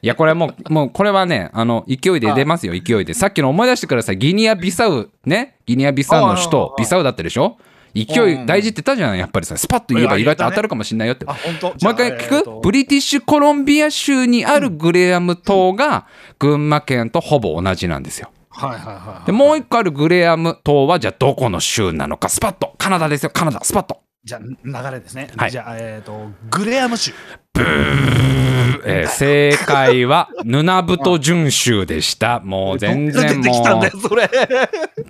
[0.00, 3.14] いや、これはもう、もうこれはね、あの、勢いで出ますよ、勢いで。
[3.14, 4.16] さっきの思い出してください。
[4.16, 5.56] ギニア・ビサウ、ね。
[5.66, 7.56] ギニア・ビサウの首都ビサウだったでしょ？
[7.94, 9.56] 勢い大事って言ったじゃん、やっぱりさ。
[9.56, 11.24] スパッと言えば意外と当たるかもしれないよって。
[11.24, 12.60] もう一回聞く？
[12.60, 16.06] ブリティッシュコロンビア州にあるグレアム島が
[16.38, 18.30] 群馬県とほぼ同じなんですよ。
[18.50, 19.26] はいはいはいはい。
[19.26, 22.74] で、もう一個あるグレアム島はじゃあどこの州なのか、スパッと。
[22.78, 24.00] カナダですよ、カナダ、スパッと。
[24.24, 25.30] じゃあ流れですね。
[25.36, 27.12] はいじゃあえっとグレアム州。
[27.60, 32.40] えー正解はヌナブト準州でした。
[32.44, 34.30] もう全然もうだよそれ。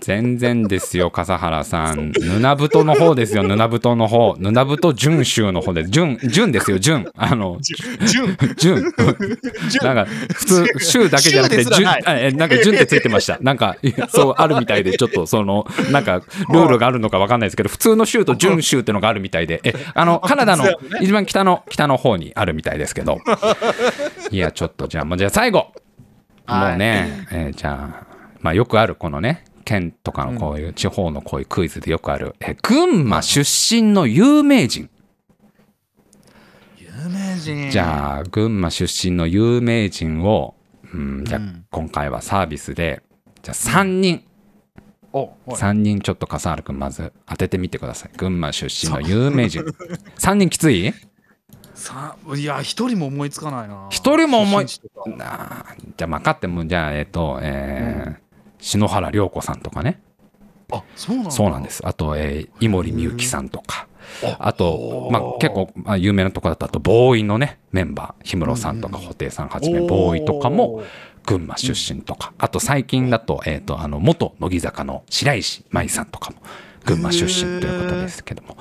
[0.01, 2.13] 全然ですよ、笠原さん。
[2.13, 4.37] ヌナブトの方ですよ、ヌナブトの方。
[4.39, 5.91] ヌナブト準州の方です。
[5.91, 7.09] 準、準ですよ、準。
[7.17, 7.59] あの、
[8.07, 8.83] 順準。
[9.83, 13.39] なんか、普通、州だけじゃなくて、準、えなんか、準ってついてました。
[13.41, 13.77] なんか、
[14.09, 20.65] そう、あるみたいで、ちょっと、その、なんか、ルールがあるのかわかんないですけど、普通の州と準州ってのがあるみたいで、え、あの、カナダの
[21.01, 23.19] 一番北の、北の方にあるみたいですけど。
[24.31, 25.73] いや、ちょっと、じゃあ、もう、じゃあ最後。
[26.47, 28.07] もうね、えーじゃあ、
[28.41, 34.89] まあ、よくある、このね、県とかのこういう地方のこういうクイズでよくある、え群馬出身の有名人。
[36.79, 37.71] 有名人。
[37.71, 40.55] じゃあ、群馬出身の有名人を、
[40.95, 43.03] うん、じゃあうん今回はサービスで、
[43.43, 44.25] じゃあ3人、
[45.13, 48.11] お、はい3人ちょっと笠原くんまず当ててみてください。
[48.17, 49.63] 群馬出身の有名人。
[50.19, 50.95] 3人きつい？
[51.79, 53.89] さいや一人も思いつかないな。
[53.91, 58.29] 一人も思い出身地とかなあじゃあ分かっても、じゃあ、えっ、と、えー
[58.61, 60.01] 篠原涼子さんとかね。
[60.71, 61.31] あ、そうなんだ。
[61.31, 61.87] そうなんです。
[61.87, 63.87] あと、えー、井森美幸さんとか。
[64.23, 70.83] ああと、まあ、結構、まあ、有名なとこだと、あと、ボーイのね、メンバー、氷室さんとか、布袋さんはじめ、ボーイとかも、
[71.27, 76.39] 群馬出身とか、あと最近だと、えっ、と、あの、元乃木坂の白石麻衣さんとかも、
[76.89, 78.57] 群馬出身ということですけども、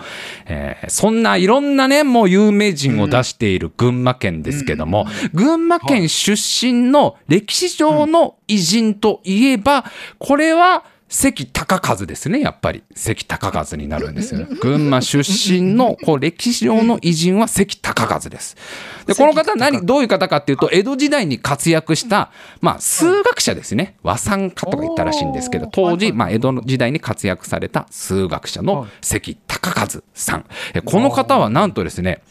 [0.45, 9.85] えーそんないろんなね、もう有名人を出している群馬県ですけども、群馬県出身の歴史上の偉人といえば、
[10.17, 12.83] これは、関高和ですね、やっぱり。
[12.93, 14.45] 関高和になるんですよ。
[14.61, 18.57] 群馬出身のこう歴史上の偉人は関高和です。
[19.05, 23.95] で、この方は何、どういう方かっていうと、江戸時代に活躍した、まあ、数学者ですね。
[24.03, 30.45] 和算家とか言ったらしいんですけど、当時、まあ、江戸の時代に活躍された数学者の関高和さん。
[30.73, 32.21] えこの方はなんとですね、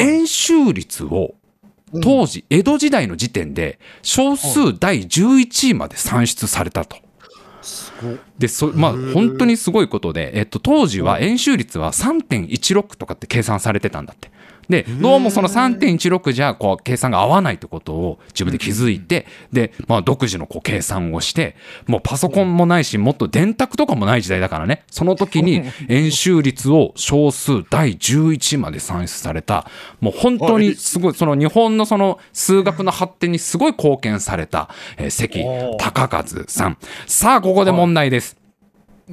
[0.00, 1.34] 円周率を
[2.00, 6.96] 当時、江戸時代の時点で少数第11位まで算出されたと。
[8.38, 14.30] でそまあ本当にすごいことで、えっと、当時は円周率は3.16とかって計算されてたんだって。
[14.68, 21.56] でどうもその3.16じゃこう計算が合わないってことを自分で気づいてで、まあ、独自のこう計算をして
[21.86, 24.84] もうパソコンもないしもっと電卓とかもない時代だからね。
[24.90, 29.66] その時に 円周率を少数第11まで算出された。
[30.00, 35.44] もう本当にすごいその日本のその数学の発展にすごい貢献された、えー関
[35.78, 36.78] 高和さん。
[37.06, 38.41] さあここで問題です。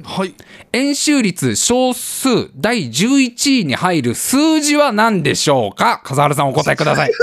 [0.04, 0.34] はい。
[0.72, 6.00] 円周率少数第11位に入る数字は何でしょうか？
[6.04, 7.12] 笠原さんお答えください。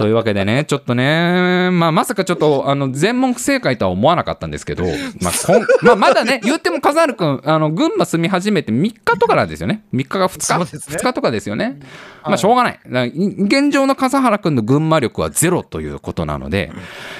[0.00, 4.82] というわけでね、ちょっとね、まあ、まさかちょっと、あの、全問不正解とは思わなかったんですけど、
[5.20, 9.82] まあ、こん まあ、まだね、言っても笠原くん、あの、群馬住み始めて3日とかなんですよね。
[9.92, 11.80] 3日が2日、そうですね2日とかですよね。
[12.24, 13.08] まあ、しょうがない。
[13.10, 16.72] い現状の笠原くんの群馬力はゼロということなので、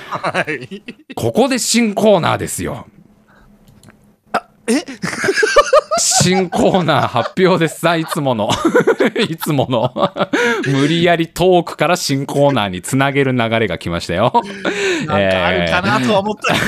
[0.09, 0.83] はい
[1.14, 2.87] ここで新コーナーですよ。
[4.71, 4.85] え？
[5.99, 8.49] 新コーナー発表ですさいつもの。
[9.29, 9.93] いつもの。
[10.66, 14.33] 無理やりトークから新コーナーにつなげる流れが来ましたよ。
[15.07, 16.61] なんかあるかなとは思ったけ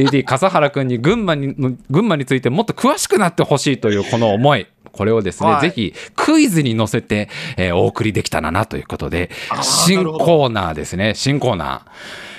[0.00, 4.66] ど、AD 笠原君に群馬にの群馬についてもっと詳しくなってほしいというこの思い。
[4.92, 5.60] これをですね、はい。
[5.62, 9.30] ぜひクイズに乗せて、えーお送りできたらなということで。
[9.62, 11.14] 新コーナーですね。
[11.14, 11.86] 新コーナ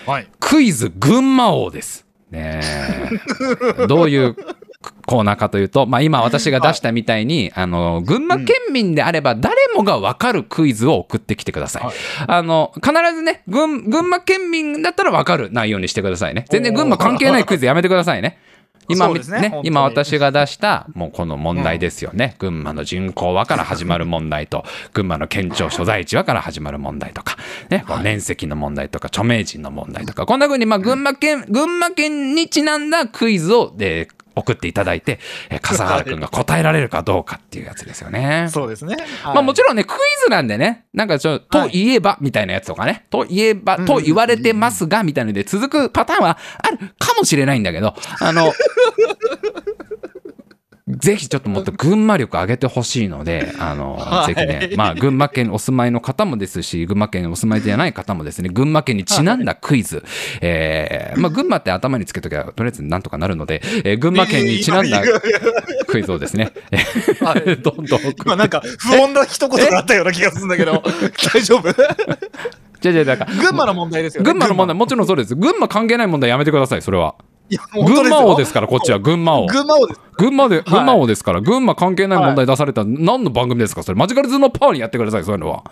[0.08, 0.12] ー。
[0.12, 2.03] はい、クイズ群馬王です。
[2.34, 2.62] ね
[3.78, 4.36] えどういう
[5.06, 11.84] コーナーかというと、まあ、今私が出したみたいに、あの群馬県民であれば誰もが分かるクイズを送ってきてください。
[11.84, 11.94] はい
[12.28, 16.46] あの必ずね群群馬県民だったら分かる内容にしてくださいね。
[16.50, 18.40] 全然群馬関係ないクイズやめてくださいね。
[18.88, 19.14] 今ね。
[19.14, 19.62] 本当に。
[19.68, 24.64] 今私が出したもうこの問題ですよね、群馬の人口はから始まる問題と
[24.94, 27.38] 群馬の県庁所在地はから始まる問題とか、
[27.70, 35.20] ね、こう面積の問題とか著名人の問題とかこんな風にまあ群馬県群馬県にちなんだクイズをで送っていただいて
[35.50, 38.48] え笠原君が答えられるかどうかっていうやつですよね。
[38.50, 38.98] そうですね。
[39.24, 48.54] まあもちろろんね、クイズなんでね、なんかちょ、といえばみたいなやつとかね、といえば、と言われてますがみたいなので続くパターンはあるかもしれないんだけど、あの、
[51.04, 54.34] ぜひちょっともっと群馬力上げてほしいので、 あの、はい。
[54.34, 60.02] ぜひね、まあ、群馬県お住まいの方もですし、群馬県お住まいではない方もですね、群馬県にちなんだクイズ、
[60.40, 65.02] えーまあ、群馬って頭につけときゃ、とりあえずなんとかなるので、えー群馬県にちなんだ
[65.88, 67.56] クイズをですね、えい。
[67.62, 70.82] どんどん今なんか不穏な一言があったような気がするんだけど、
[71.34, 71.70] 大丈夫？
[72.82, 74.26] じゃじゃだから群馬の問題ですよね。
[74.26, 75.36] 群馬の問題もちろんそうです。
[75.36, 77.16] 群馬関係ない問題やめてくださいそれは
[77.50, 79.42] 群馬王でですすからこっちは群馬王。
[79.42, 79.48] よ。
[79.48, 80.00] 群馬王です。
[80.18, 80.64] 群馬ではい。
[80.66, 83.84] 群馬王ですから、群馬関係ない問題出されたら何の番組ですか？
[83.84, 85.64] それマジカルズのパワーにやってくださいそういうのは。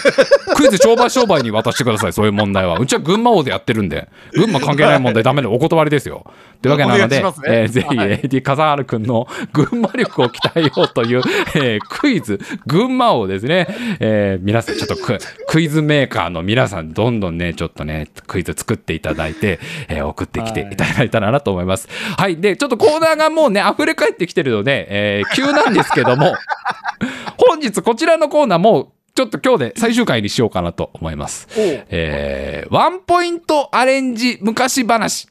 [0.56, 2.78] クイズ商売商売に渡してくださいそういう問題は。
[2.78, 6.24] うちは群馬王でやってるんで群馬関係ない問題ダメでお断りですよ。
[6.62, 7.32] というわけなので、ね。
[7.48, 8.20] えーぜひはい。
[8.20, 11.22] AD 笠原君の群馬力を鍛えようという、
[11.54, 12.38] えークイズ。
[12.66, 13.66] 群馬王ですね、
[14.00, 15.18] えー皆さんちょっとク
[15.48, 19.58] クイズメーカーの皆さんどんどんねちょっとねクイズ作っていただいて、
[19.88, 21.88] えー送ってきていただいたらなと思います。
[22.16, 22.36] はい。
[22.38, 26.34] でちょっとコーナーがもうね溢れ返ってきてるので、えー急なんですけども。
[27.38, 31.48] 本日こちらのコーナーもちょっと今日で最終回にしようかなと思います。
[31.56, 35.28] えーワンポイントアレンジ昔話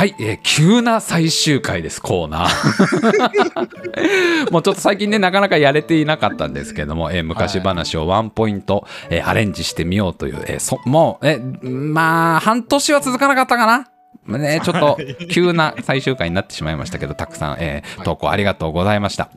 [0.00, 3.30] はい、えー急な最終回ですコーナー。
[4.50, 14.38] もうちょっと最近ねなかなかやれていなかったんですけども、えー昔話をワンポイント、えーアレンジしてみようという、えーそもうえまあ半年は続かなかったかな。
[14.38, 14.96] ね、ちょっと
[15.30, 19.28] 急な最終回になってしまいましたけどたくさん、えー投稿ありがとうございました、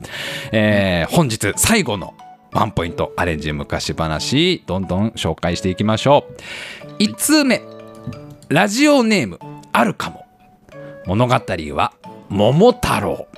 [0.50, 2.14] えー本日最後の
[2.52, 6.24] ワンポイントアレンジ昔話どんどん紹介していきましょ
[6.98, 7.02] う。
[7.02, 7.60] 1通目。
[8.48, 9.38] ラジオネーム
[9.70, 10.23] あるかも
[11.06, 11.92] 物語は
[12.28, 13.28] 桃太郎。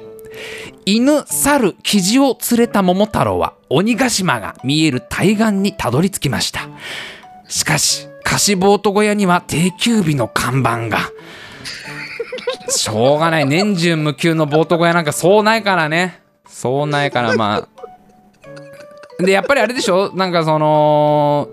[0.84, 6.68] 犬猿キジを連れた桃太郎は鬼ヶ島が見える対岸にたどり着きました。
[7.48, 10.98] しかし貸しボート小屋には定休日の看板が。
[12.68, 13.46] しょうがない。
[13.46, 16.20] 年中無休のボート小屋なんかそうないからね。
[16.46, 17.66] そうないからま
[19.18, 19.22] あ。
[19.22, 20.12] でやっぱりあれでしょ？
[20.14, 21.48] なんかその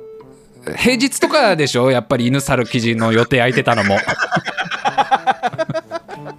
[0.78, 1.90] 平日とかでしょ？
[1.92, 3.98] やっぱり犬猿記事の予定空いてたのも。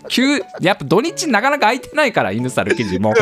[0.09, 3.15] 急やっぱ土日なかなか空いてないから犬猿記事も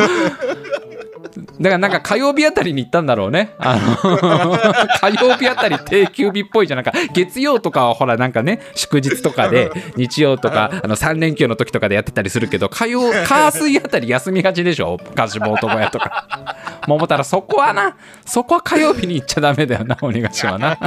[1.59, 3.53] だからなんか火曜日あたりに行ったんだろうね。
[3.57, 3.95] あの
[4.99, 6.75] 火曜日あたり定休日っぽいじゃ。
[6.75, 16.55] なんか月曜とかはほらなんかね、祝日とかで、日曜とか、あの3連休の時とかでやってたりするけど、火曜、火水あたり休みがちでしょ菓子坊男屋とか。
[16.87, 20.77] 桃太郎、そこはな、そこは火曜日に行っちゃダメだよな、鬼ヶ島な。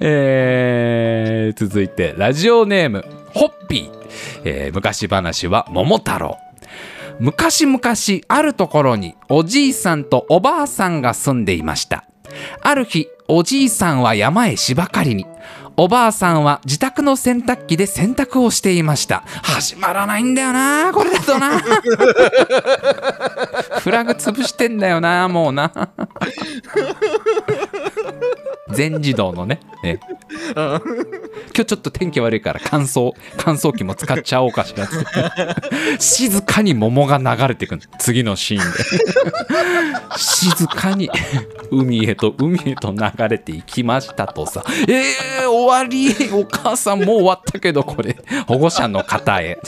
[0.00, 3.04] えー、続いて、ラジオネーム、
[3.34, 4.02] ホッピー。
[4.44, 6.38] えー昔話は桃太郎。
[7.18, 7.80] 昔々
[8.28, 12.04] あるところにおじいさんとおばあさんが住んでいました。
[12.62, 15.26] ある日おじいさんは山へ芝刈りに。
[15.76, 19.22] おばあさんは自宅の洗濯機で洗濯をしていました。
[19.42, 21.58] 始まらないんだよなこれだとな。
[23.80, 25.72] フラグ潰してんだよなもうな。
[28.72, 29.60] 全自動のね。
[29.82, 30.00] ね。
[30.54, 30.80] 今
[31.54, 36.00] 日ちょっと天気悪いから乾燥乾燥機も使っちゃおうかしらって。
[36.00, 37.82] 静かに桃が流れていくの。
[37.98, 38.78] 次のシーンで。
[40.16, 41.10] 静かに
[41.70, 44.64] 海へと海へと流れていきましたとさ。
[44.88, 46.12] えー、終わり。
[46.32, 48.16] お母さんもう終わったけどこれ。
[48.46, 49.58] 保護者の方へ。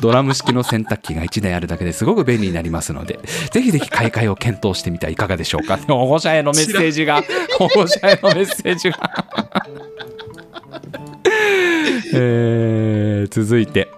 [0.00, 3.18] ドラム式の洗濯機が1台あるだけですごく便利になりますので。
[3.50, 5.78] ぜひぜひ買い替えを検討してみてはいかがでしょうか。
[5.98, 7.22] 保護者へのメッセージが
[7.58, 9.26] 保護者へのメッセージが。
[12.14, 13.88] えー続いて、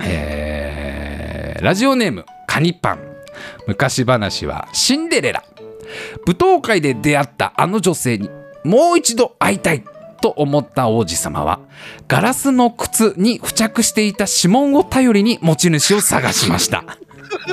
[0.00, 2.98] えーラジオネームカニパン。
[3.66, 5.42] 昔話はシンデレラ。
[6.26, 8.28] 舞踏会で出会ったあの女性に
[8.64, 9.84] もう一度会いたい
[10.20, 11.60] と思った王子様は
[12.08, 16.84] ガラスの靴に付着していた指紋を頼りに持ち主を探しました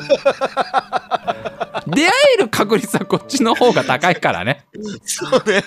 [1.88, 4.66] 出会える確率はこっちの方が高いからね。
[5.04, 5.64] そうね。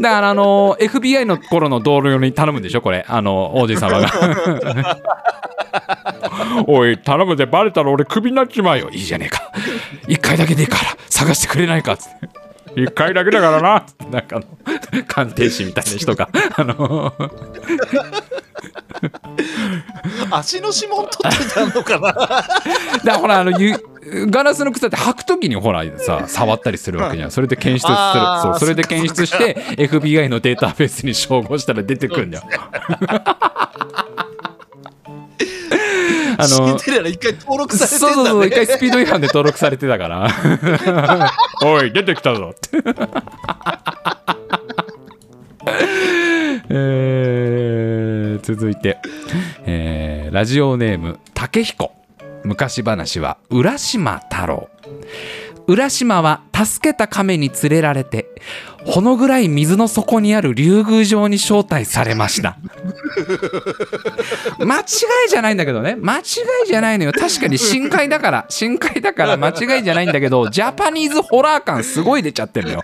[0.00, 3.04] だからあの FBI の頃の同僚に頼むんでしょこれ。
[3.06, 4.10] あの王子様が。
[6.66, 8.90] おい頼むでバレたら俺クビになっちまうよ。
[8.90, 9.52] いいじゃねえか。
[10.08, 10.96] 一回だけでいいから。
[11.08, 11.96] 探してくれないか。
[11.96, 12.28] つって
[12.76, 13.84] 一回だけだからな。
[13.86, 14.40] つってなんか
[15.06, 16.28] 鑑定士みたいな人が。
[16.56, 17.12] あの
[20.30, 22.12] 足の指紋取ってたのかな？
[22.12, 22.44] だか
[23.04, 23.76] らほらあのゆ
[24.30, 27.30] ガラスの靴って履く時にほらさ 触ったりするわけじゃん。
[27.30, 27.96] それで検出する。
[28.42, 32.30] そうそれで検出して FBI のデータベースに照合したら出てくるん。
[32.30, 32.44] だよ
[36.38, 38.46] あシンのデレラ一回登録されてんそうそうそう。
[38.46, 40.26] 一回スピード違反で登録されてたから。
[41.62, 42.78] おい、出てきたぞって。
[46.70, 47.49] えー
[48.40, 48.98] 続いて、
[49.66, 51.92] えーラジオネーム、竹彦。
[52.44, 54.68] 昔話は、浦島太郎。
[55.66, 58.26] 浦島は助けた亀に連れられて、
[58.84, 62.56] ほの暗い水の底にある竜宮城に招待されました。
[64.58, 64.84] 間違い
[65.28, 66.24] じゃないんだけどね間違い
[66.66, 72.82] じゃないのよ確かに深海だから深海だから間違いじゃないんだけどジャパニーズホラー感すごい出ちゃってるのよ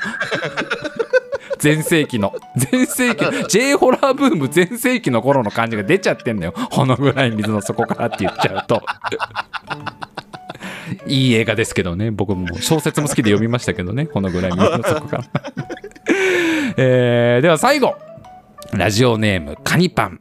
[1.59, 6.55] 全盛期の全盛期 J ホラーブーム全盛期の頃の感じが出ちゃってんのよ。
[6.71, 8.83] ほのぐらい水の底からって言っちゃうと。
[11.07, 12.11] いい映画ですけどね。
[12.11, 14.07] 僕も小説も好きで読みましたけどね。
[14.07, 15.25] このぐらい水の底から、
[16.77, 17.97] えーでは最後。
[18.73, 20.21] ラジオネームカニパン。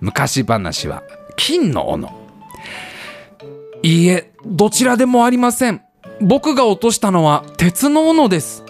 [0.00, 1.02] 昔話は
[1.36, 2.10] 金の斧。
[3.82, 5.82] いいえどちらでもありません。
[6.20, 8.64] 僕が落としたのは鉄の斧です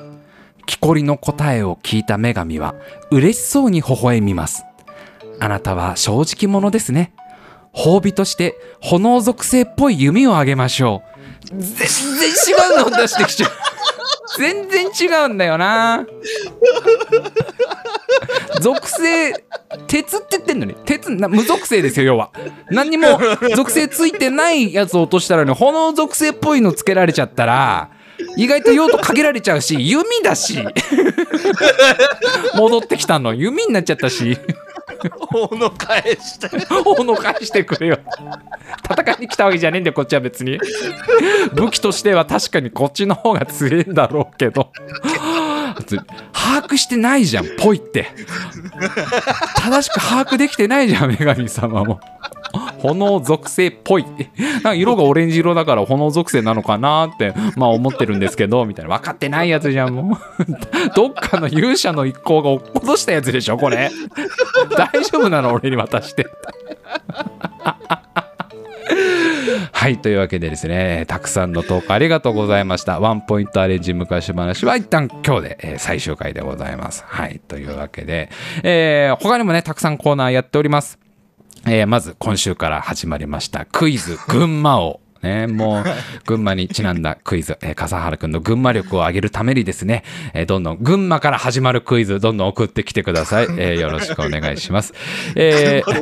[0.68, 2.74] 木こりの答えを聞いた女神は
[3.10, 4.64] 嬉しそうに微笑みます。
[5.40, 7.14] あなたは正直者ですね。
[7.72, 11.02] 褒美として炎属性っぽい弓をあげましょ
[11.46, 11.48] う。
[11.56, 13.50] 全然違うの出してきちゃう。
[14.36, 16.04] 全然違うんだよな。
[18.60, 19.32] 属性
[19.86, 20.74] 鉄って言ってんのに。
[20.84, 22.30] 鉄な無属性ですよ要は。
[22.70, 23.18] 何にも
[23.56, 27.90] 属性ついてないやつを落としたらね炎属性っぽいのつけられちゃったら
[28.38, 30.64] 意外と用途限られちゃうし 弓だし。
[32.54, 33.34] 戻ってきたの。
[33.34, 34.38] 弓になっちゃったし。
[35.32, 36.48] 斧返して。
[36.84, 37.98] 斧返してくれよ。
[38.90, 40.58] 戦いに来たわけじゃねえんだよこっちは別に。
[41.52, 44.70] 武器としては確かにこっちの方が強いんだろうけど
[46.32, 48.06] 把握してないじゃんぽいって。
[49.56, 52.00] 正しく把握できてないじゃん女神様も。
[52.80, 54.04] 炎属性っぽい。
[54.04, 58.96] なんか色がオレンジ色だから炎属性なのかなってまあ思ってるんですけどみたいな。
[58.96, 60.18] 分かってないやつじゃんもう。
[60.94, 63.90] どっかの勇者の一行が落っことしたやつでしょこれ。
[64.76, 66.26] 大丈夫なの俺に渡して。
[69.72, 73.00] はいというわけでですねたくさんの投稿ありがとうございました。
[73.00, 77.04] ワンポイントアレンジ昔話は一旦今日で、えー最終回でございます。
[77.06, 78.30] はいというわけで、
[78.62, 80.98] えー他にもねたくさんコーナーやっております。
[81.66, 85.00] えーまず今週から始まりましたクイズ群馬王。
[85.22, 85.84] ね、もう
[86.26, 90.04] 群馬にちなんだクイズ、えー笠原くんの群馬力を上げるためにですね、
[90.34, 94.94] えーどんどん群馬から始まるクイズどんどん送ってきてください、えーよろしくお願いします。
[95.34, 95.90] えー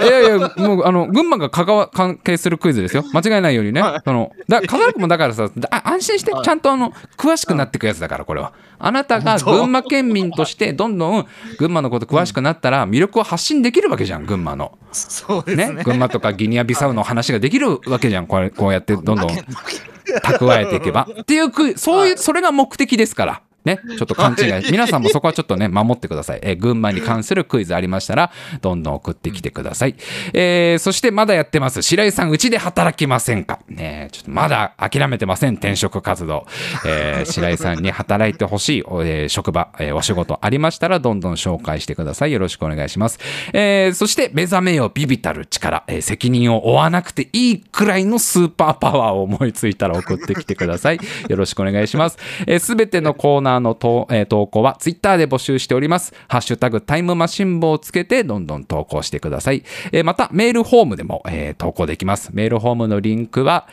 [0.00, 3.04] いやいや、もう、あの、群馬が関わ関係するクイズですよ。
[3.12, 3.82] 間違いないようにね。
[4.04, 8.52] その、だ、笠原君もだからさ、だ安心して、ちゃんとあの、詳しくなっていくやつだから、これは。
[8.78, 11.26] あなたが群馬県民として、どんどん
[11.58, 14.78] 群馬のこと詳しくなったら、魅力を発信できるわけじゃん、群馬の。
[14.92, 15.72] そうですね。
[15.72, 15.84] ね。
[15.84, 21.08] 群馬とかギニアビサウの話ができるわけじゃん、これ、こうやって、どんどん蓄えていけば。
[21.20, 23.42] っていう、そういう、それが目的ですから。
[23.64, 24.70] ね、ちょっと勘違い。
[24.72, 26.40] 皆さんもそこはちょっとね、守ってください。
[26.42, 29.94] えー群馬に関するクイズありましたら、どんどん送ってきてください。
[30.32, 31.82] えーそしてまだやってます。
[31.82, 33.60] 白井さん、うちで働きませんか？
[33.68, 35.54] ねちょっとまだ諦めてません。
[35.54, 36.46] 転職活動。
[36.86, 42.32] えー白井さんに働いてほしい、おえー職場、えーお仕事ありましたら、どんどん紹介してください。
[42.32, 43.18] よろしくお願いします。
[43.52, 50.98] えーそして、目覚めよビビたる力、えー責任を負わなくていいくらいのスーパーパワーを思いついたら送ってきてください。
[51.28, 52.18] よろしくお願いします。
[52.58, 56.14] すべてのコーナーの投,、えー投稿はツイッターで募集しております。
[56.28, 59.64] ハッシュタグタイムマシン部をつけてどんどん投稿してください。
[59.90, 62.30] えーまた、メールフォームでも、えー投稿できます。
[62.32, 63.66] メールフォームのリンクは、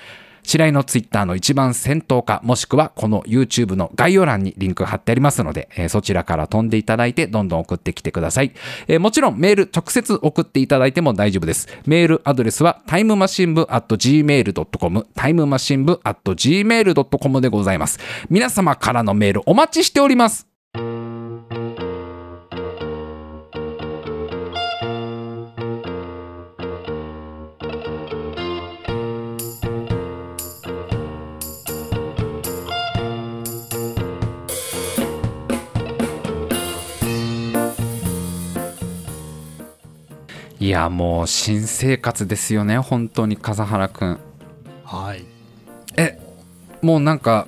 [0.48, 8.54] 白井のツイッターの一番先頭か、もしくはこの YouTube の概要欄にリンク貼ってありますので、えーそちらから飛んでいただいて、どんどん送ってきてください。
[8.88, 11.68] えーもちろんメール直接送っていただいても大丈夫です。
[11.86, 18.00] メールアドレスはタイムマシン部 at gmail.com、タイムマシン部 at gmail.com でございます。
[18.30, 20.48] 皆様からのメールお待ちしております。
[40.68, 44.20] いや、もう新生活ですよね、本当に笠原くん。
[44.84, 45.24] はい。
[45.96, 46.20] え、
[46.82, 47.48] もうなんか、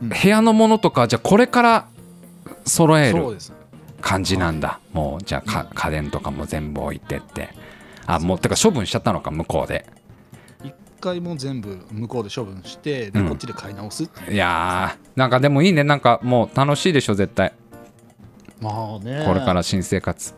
[0.00, 1.88] うん部屋のものとか、じゃあこれから
[2.64, 3.36] 揃える。
[4.00, 4.78] 感じなんだ。
[4.92, 7.48] もう、じゃあか家電とかも全部置いてって。
[8.06, 9.84] あ、もう、てか処分しちゃったのか、向こうで。
[10.62, 14.32] 一回もう全部向こうで処分して、でうんこっちで買い直すって。
[14.32, 15.82] いやー、なんかでもいいね。
[15.82, 17.52] なんかもう楽しいでしょ、絶対。
[18.60, 19.24] まあね。
[19.26, 20.32] これから新生活。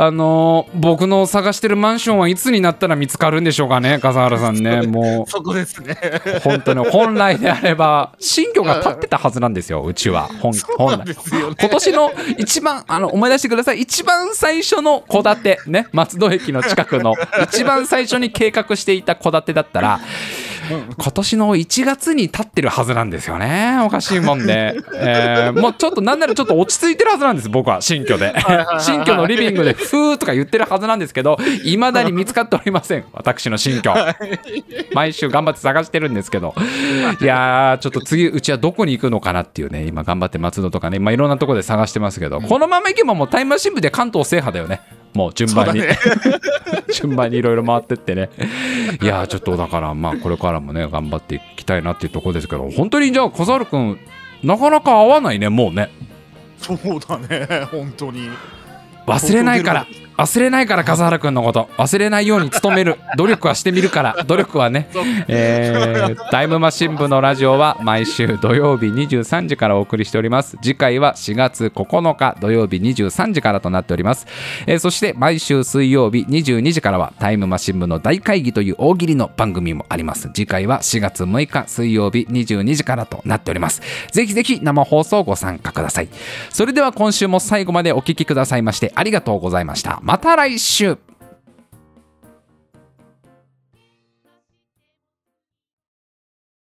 [0.00, 4.82] あのー僕の探してるマンションはいつになったら見つかるんでしょうかね、笠原さんね。
[4.86, 5.96] もそこですね。
[6.24, 10.28] う、本当に、本来であれば、新居が建ってたはずなんですよ、うちは。
[10.40, 11.16] 本本来。
[11.58, 20.00] 今年の一番あの思い出してください一番最初の戸建てね松戸駅の近くの一番最初に計画していた戸建てだったら
[20.68, 28.34] 今年の1月に建ってるはずなんですよねおかしいもんで、えーもうちょっとなんならちょっと落ち着いてるはずなんです僕は新居で。
[28.80, 33.90] 新居のリビングでふーとか言ってるはずなんですけどいまだに見つかっておりません私の新居。
[34.92, 36.54] 毎週頑張って探してるんですけど。
[37.20, 44.80] いやーちょっと次うちはどこに行くのかなっていうね今頑張って松戸とかね、まあ、いろんなところで探してますけど、このまま行けばもうタイムマシン部で関東制覇だよね
[45.18, 45.98] もう順番に、ね。
[46.94, 48.30] 順番にいろいろ回ってってね
[49.02, 53.98] いやーちょっとだからまあこれからもね頑張っていきたいなっていうところですけど本当にじゃあ小猿くん
[54.44, 55.90] なかなか合わないねもうね
[56.58, 57.66] そうだね。
[57.70, 58.28] 本当に。
[59.06, 59.86] 忘れないから
[60.18, 61.70] 忘れないから笠原くんのこと。
[61.78, 62.96] 忘れないように努める。
[63.16, 64.24] 努力はしてみるから。
[64.26, 64.88] 努力はね。
[65.28, 70.58] えータイムマシン部のラジオは毎週土曜日23時からお送りしております。
[70.62, 74.26] 次回は4月9日土曜日23時からとなっております、
[74.66, 80.30] えーそして毎週水曜日22時からはタイムマシン部の大会議という大喜利の番組もあります。
[80.34, 83.82] 次回は4月6日水曜日22時からとなっております。
[84.12, 86.08] ぜひぜひ生放送ご参加ください。
[86.50, 90.96] それでは今週も最後までお聞きくださいましてありがとうございましたまた来週。